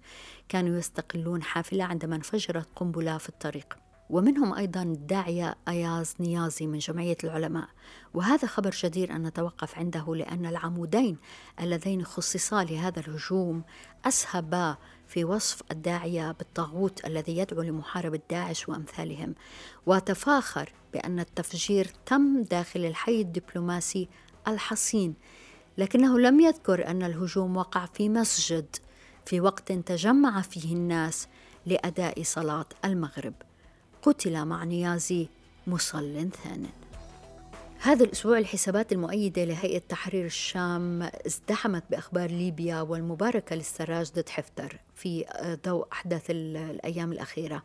كانوا 0.49 0.79
يستقلون 0.79 1.43
حافلة 1.43 1.85
عندما 1.85 2.17
انفجرت 2.17 2.69
قنبلة 2.77 3.19
في 3.19 3.29
الطريق. 3.29 3.86
ومنهم 4.11 4.55
أيضا 4.55 4.83
الداعية 4.83 5.57
أياز 5.69 6.15
نيازي 6.21 6.67
من 6.67 6.79
جمعية 6.79 7.17
العلماء. 7.25 7.69
وهذا 8.15 8.49
خبر 8.49 8.71
جدير 8.71 9.17
أن 9.17 9.23
نتوقف 9.23 9.79
عنده 9.79 10.15
لأن 10.15 10.47
العمودين 10.47 11.17
اللذين 11.61 12.05
خصصا 12.05 12.65
لهذا 12.65 13.01
الهجوم 13.01 13.63
أسهبا 14.05 14.77
في 15.09 15.25
وصف 15.25 15.63
الداعية 15.71 16.33
بالطاغوت 16.33 17.07
الذي 17.07 17.39
يدعو 17.39 17.63
لمحاربة 17.63 18.21
داعش 18.31 18.69
وأمثالهم. 18.69 19.35
وتفاخر 19.87 20.73
بأن 20.93 21.21
التفجير 21.21 21.91
تم 22.07 22.43
داخل 22.43 22.85
الحي 22.85 23.21
الدبلوماسي 23.21 24.09
الحصين 24.49 25.15
لكنه 25.79 26.19
لم 26.19 26.41
يذكر 26.41 26.87
أن 26.87 27.03
الهجوم 27.03 27.57
وقع 27.57 27.87
في 27.87 28.09
مسجد 28.09 28.77
في 29.25 29.41
وقت 29.41 29.73
تجمع 29.73 30.43
فيه 30.43 30.75
الناس 30.75 31.29
لأداء 31.67 32.23
صلاة 32.23 32.67
المغرب. 32.85 33.35
قتل 34.07 34.45
مع 34.45 34.65
نيازي 34.65 35.29
مصل 35.67 36.31
ثان 36.45 36.67
هذا 37.81 38.05
الأسبوع 38.05 38.39
الحسابات 38.39 38.93
المؤيدة 38.93 39.45
لهيئة 39.45 39.79
تحرير 39.79 40.25
الشام 40.27 41.03
ازدحمت 41.27 41.85
بأخبار 41.91 42.31
ليبيا 42.31 42.81
والمباركة 42.81 43.57
للسراج 43.57 44.11
ضد 44.13 44.29
حفتر 44.29 44.81
في 44.95 45.25
ضوء 45.65 45.87
أحداث 45.93 46.23
الأيام 46.31 47.13
الأخيرة. 47.13 47.63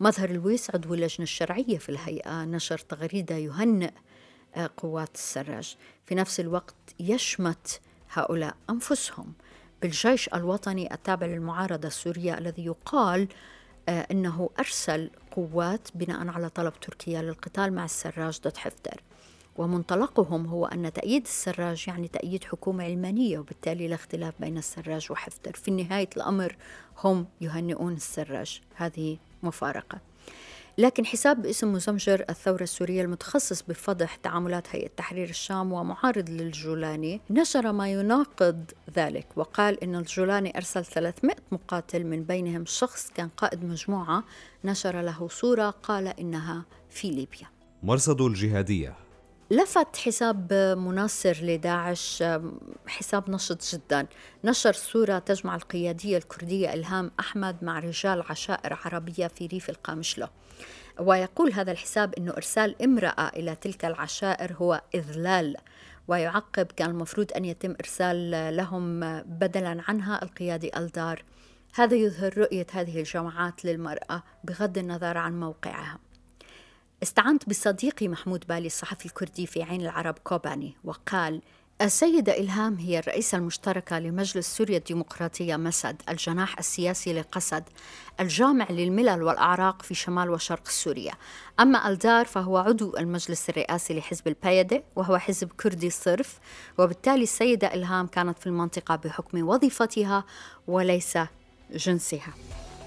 مظهر 0.00 0.32
لويس 0.32 0.70
عضو 0.70 0.94
اللجنة 0.94 1.22
الشرعية 1.22 1.78
في 1.78 1.88
الهيئة 1.88 2.44
نشر 2.44 2.78
تغريدة 2.78 3.36
يهنئ 3.36 3.90
قوات 4.76 5.14
السراج. 5.14 5.76
في 6.04 6.14
نفس 6.14 6.40
الوقت 6.40 6.74
يشمت 7.00 7.80
هؤلاء 8.12 8.56
أنفسهم. 8.70 9.32
بالجيش 9.82 10.28
الوطني 10.28 10.94
التابع 10.94 11.26
للمعارضة 11.26 11.88
السورية 11.88 12.38
الذي 12.38 12.64
يقال 12.64 13.28
أنه 13.88 14.50
أرسل 14.58 15.10
قوات 15.30 15.88
بناء 15.94 16.28
على 16.28 16.48
طلب 16.48 16.72
تركيا 16.80 17.22
للقتال 17.22 17.72
مع 17.72 17.84
السراج 17.84 18.40
ضد 18.40 18.56
حفتر 18.56 19.02
ومنطلقهم 19.56 20.46
هو 20.46 20.66
أن 20.66 20.92
تأييد 20.92 21.22
السراج 21.22 21.84
يعني 21.88 22.08
تأييد 22.08 22.44
حكومة 22.44 22.84
علمانية 22.84 23.38
وبالتالي 23.38 23.88
لا 23.88 23.94
اختلاف 23.94 24.34
بين 24.40 24.58
السراج 24.58 25.12
وحفتر 25.12 25.52
في 25.52 25.70
نهاية 25.70 26.08
الأمر 26.16 26.56
هم 27.04 27.26
يهنئون 27.40 27.92
السراج. 27.92 28.60
هذه 28.74 29.18
مفارقة. 29.42 29.98
لكن 30.78 31.06
حساب 31.06 31.42
باسم 31.42 31.72
مزمجر 31.72 32.24
الثورة 32.30 32.62
السورية 32.62 33.02
المتخصص 33.02 33.62
بفضح 33.62 34.16
تعاملات 34.16 34.66
هيئة 34.70 34.88
تحرير 34.96 35.28
الشام 35.28 35.72
ومعارض 35.72 36.30
للجولاني 36.30 37.20
نشر 37.30 37.72
ما 37.72 37.92
يناقض 37.92 38.64
ذلك 38.96 39.26
وقال 39.36 39.84
إن 39.84 39.94
الجولاني 39.94 40.56
أرسل 40.56 40.84
300 40.84 41.36
مقاتل 41.52 42.04
من 42.04 42.24
بينهم 42.24 42.64
شخص 42.66 43.10
كان 43.14 43.28
قائد 43.28 43.64
مجموعة 43.64 44.24
نشر 44.64 45.00
له 45.00 45.28
صورة 45.28 45.70
قال 45.70 46.06
إنها 46.06 46.64
في 46.90 47.10
ليبيا. 47.10 47.46
مرصد 47.82 48.20
الجهادية. 48.20 48.94
لفت 49.50 49.96
حساب 49.96 50.52
مناصر 50.78 51.36
لداعش 51.42 52.24
حساب 52.86 53.30
نشط 53.30 53.74
جدا. 53.74 54.06
نشر 54.44 54.72
صورة 54.72 55.18
تجمع 55.18 55.56
القيادية 55.56 56.16
الكردية 56.16 56.74
إلهام 56.74 57.10
أحمد 57.20 57.56
مع 57.64 57.78
رجال 57.78 58.22
عشائر 58.28 58.78
عربية 58.84 59.26
في 59.26 59.46
ريف 59.46 59.70
القامشلو 59.70 60.26
ويقول 61.00 61.52
هذا 61.52 61.72
الحساب 61.72 62.14
أنه 62.14 62.32
إرسال 62.32 62.82
امرأة 62.82 63.28
إلى 63.28 63.54
تلك 63.54 63.84
العشائر 63.84 64.52
هو 64.52 64.82
إذلال 64.94 65.56
ويعقب 66.08 66.66
كان 66.66 66.90
المفروض 66.90 67.32
أن 67.36 67.44
يتم 67.44 67.74
إرسال 67.80 68.30
لهم 68.56 69.00
بدلا 69.22 69.82
عنها 69.88 70.22
القيادي 70.22 70.78
ألدار. 70.78 71.24
هذا 71.74 71.96
يظهر 71.96 72.38
رؤية 72.38 72.66
هذه 72.72 72.98
الجماعات 72.98 73.64
للمرأة 73.64 74.22
بغض 74.44 74.78
النظر 74.78 75.18
عن 75.18 75.40
موقعها. 75.40 75.98
استعنت 77.02 77.48
بصديقي 77.48 78.08
محمود 78.08 78.44
بالي 78.48 78.66
الصحفي 78.66 79.06
الكردي 79.06 79.46
في 79.46 79.62
عين 79.62 79.80
العرب 79.80 80.18
كوباني 80.24 80.76
وقال 80.84 81.42
السيدة 81.82 82.38
إلهام 82.38 82.78
هي 82.78 82.98
الرئيسة 82.98 83.38
المشتركة 83.38 83.98
لمجلس 83.98 84.56
سوريا 84.56 84.78
الديمقراطية 84.78 85.56
مسد 85.56 86.02
الجناح 86.08 86.58
السياسي 86.58 87.12
لقسد 87.12 87.64
الجامع 88.20 88.66
للملل 88.70 89.22
والأعراق 89.22 89.82
في 89.82 89.94
شمال 89.94 90.30
وشرق 90.30 90.68
سوريا. 90.68 91.12
أما 91.60 91.88
الدار 91.88 92.26
فهو 92.26 92.58
عضو 92.58 92.96
المجلس 92.96 93.50
الرئاسي 93.50 93.98
لحزب 93.98 94.28
البايدة 94.28 94.82
وهو 94.96 95.18
حزب 95.18 95.48
كردي 95.52 95.90
صرف. 95.90 96.38
وبالتالي 96.78 97.22
السيدة 97.22 97.74
إلهام 97.74 98.06
كانت 98.06 98.38
في 98.38 98.46
المنطقة 98.46 98.96
بحكم 98.96 99.48
وظيفتها 99.48 100.24
وليس 100.68 101.18
جنسها. 101.70 102.32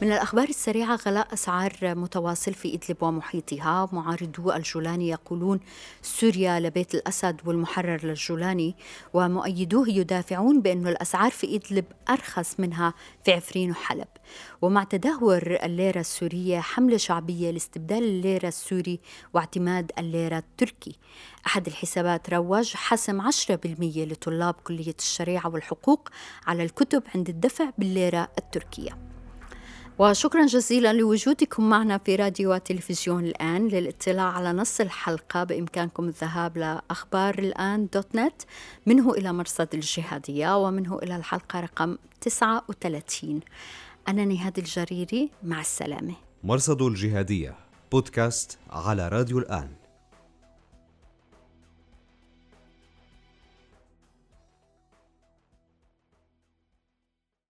من 0.01 0.11
الأخبار 0.11 0.49
السريعة 0.49 0.95
غلاء 0.95 1.33
أسعار 1.33 1.73
متواصل 1.81 2.53
في 2.53 2.75
إدلب 2.75 3.03
ومحيطها. 3.03 3.89
معارضو 3.91 4.51
الجولاني 4.51 5.09
يقولون 5.09 5.59
سوريا 6.01 6.59
لبيت 6.59 6.95
الأسد 6.95 7.41
والمحرر 7.45 8.05
للجولاني 8.05 8.75
ومؤيدوه 9.13 9.89
يدافعون 9.89 10.61
بأن 10.61 10.87
الأسعار 10.87 11.31
في 11.31 11.55
إدلب 11.55 11.85
أرخص 12.09 12.59
منها 12.59 12.93
في 13.25 13.31
عفرين 13.33 13.71
وحلب. 13.71 14.07
ومع 14.61 14.83
تدهور 14.83 15.57
الليرة 15.63 15.99
السورية 15.99 16.59
حملة 16.59 16.97
شعبية 16.97 17.51
لاستبدال 17.51 18.03
الليرة 18.03 18.47
السوري 18.47 18.99
واعتماد 19.33 19.91
الليرة 19.99 20.37
التركي. 20.37 20.95
أحد 21.47 21.67
الحسابات 21.67 22.29
روج 22.29 22.73
حسم 22.73 23.21
10% 23.21 24.05
لطلاب 24.05 24.53
كلية 24.53 24.95
الشريعة 24.99 25.49
والحقوق 25.49 26.09
على 26.47 26.63
الكتب 26.63 27.03
عند 27.15 27.29
الدفع 27.29 27.69
بالليرة 27.77 28.29
التركية. 28.37 29.14
وشكرا 29.99 30.45
جزيلا 30.45 30.93
لوجودكم 30.93 31.69
معنا 31.69 31.97
في 31.97 32.15
راديو 32.15 32.53
وتلفزيون 32.53 33.25
الآن 33.25 33.67
للاطلاع 33.67 34.31
على 34.31 34.53
نص 34.53 34.81
الحلقة. 34.81 35.43
بإمكانكم 35.43 36.07
الذهاب 36.07 36.57
لأخبار 36.57 37.39
الآن 37.39 37.87
دوت 37.93 38.15
نت 38.15 38.41
منه 38.85 39.13
إلى 39.13 39.33
مرصد 39.33 39.67
الجهادية 39.73 40.57
ومنه 40.57 40.99
إلى 40.99 41.15
الحلقة 41.15 41.59
رقم 41.59 41.97
39 42.21 43.39
أنا 44.07 44.25
نهاد 44.25 44.57
الجريري 44.57 45.29
مع 45.43 45.59
السلامة. 45.61 46.13
مرصد 46.43 46.81
الجهادية 46.81 47.55
بودكاست 47.91 48.57
على 48.69 49.07
راديو 49.07 49.39
الآن. 49.39 49.69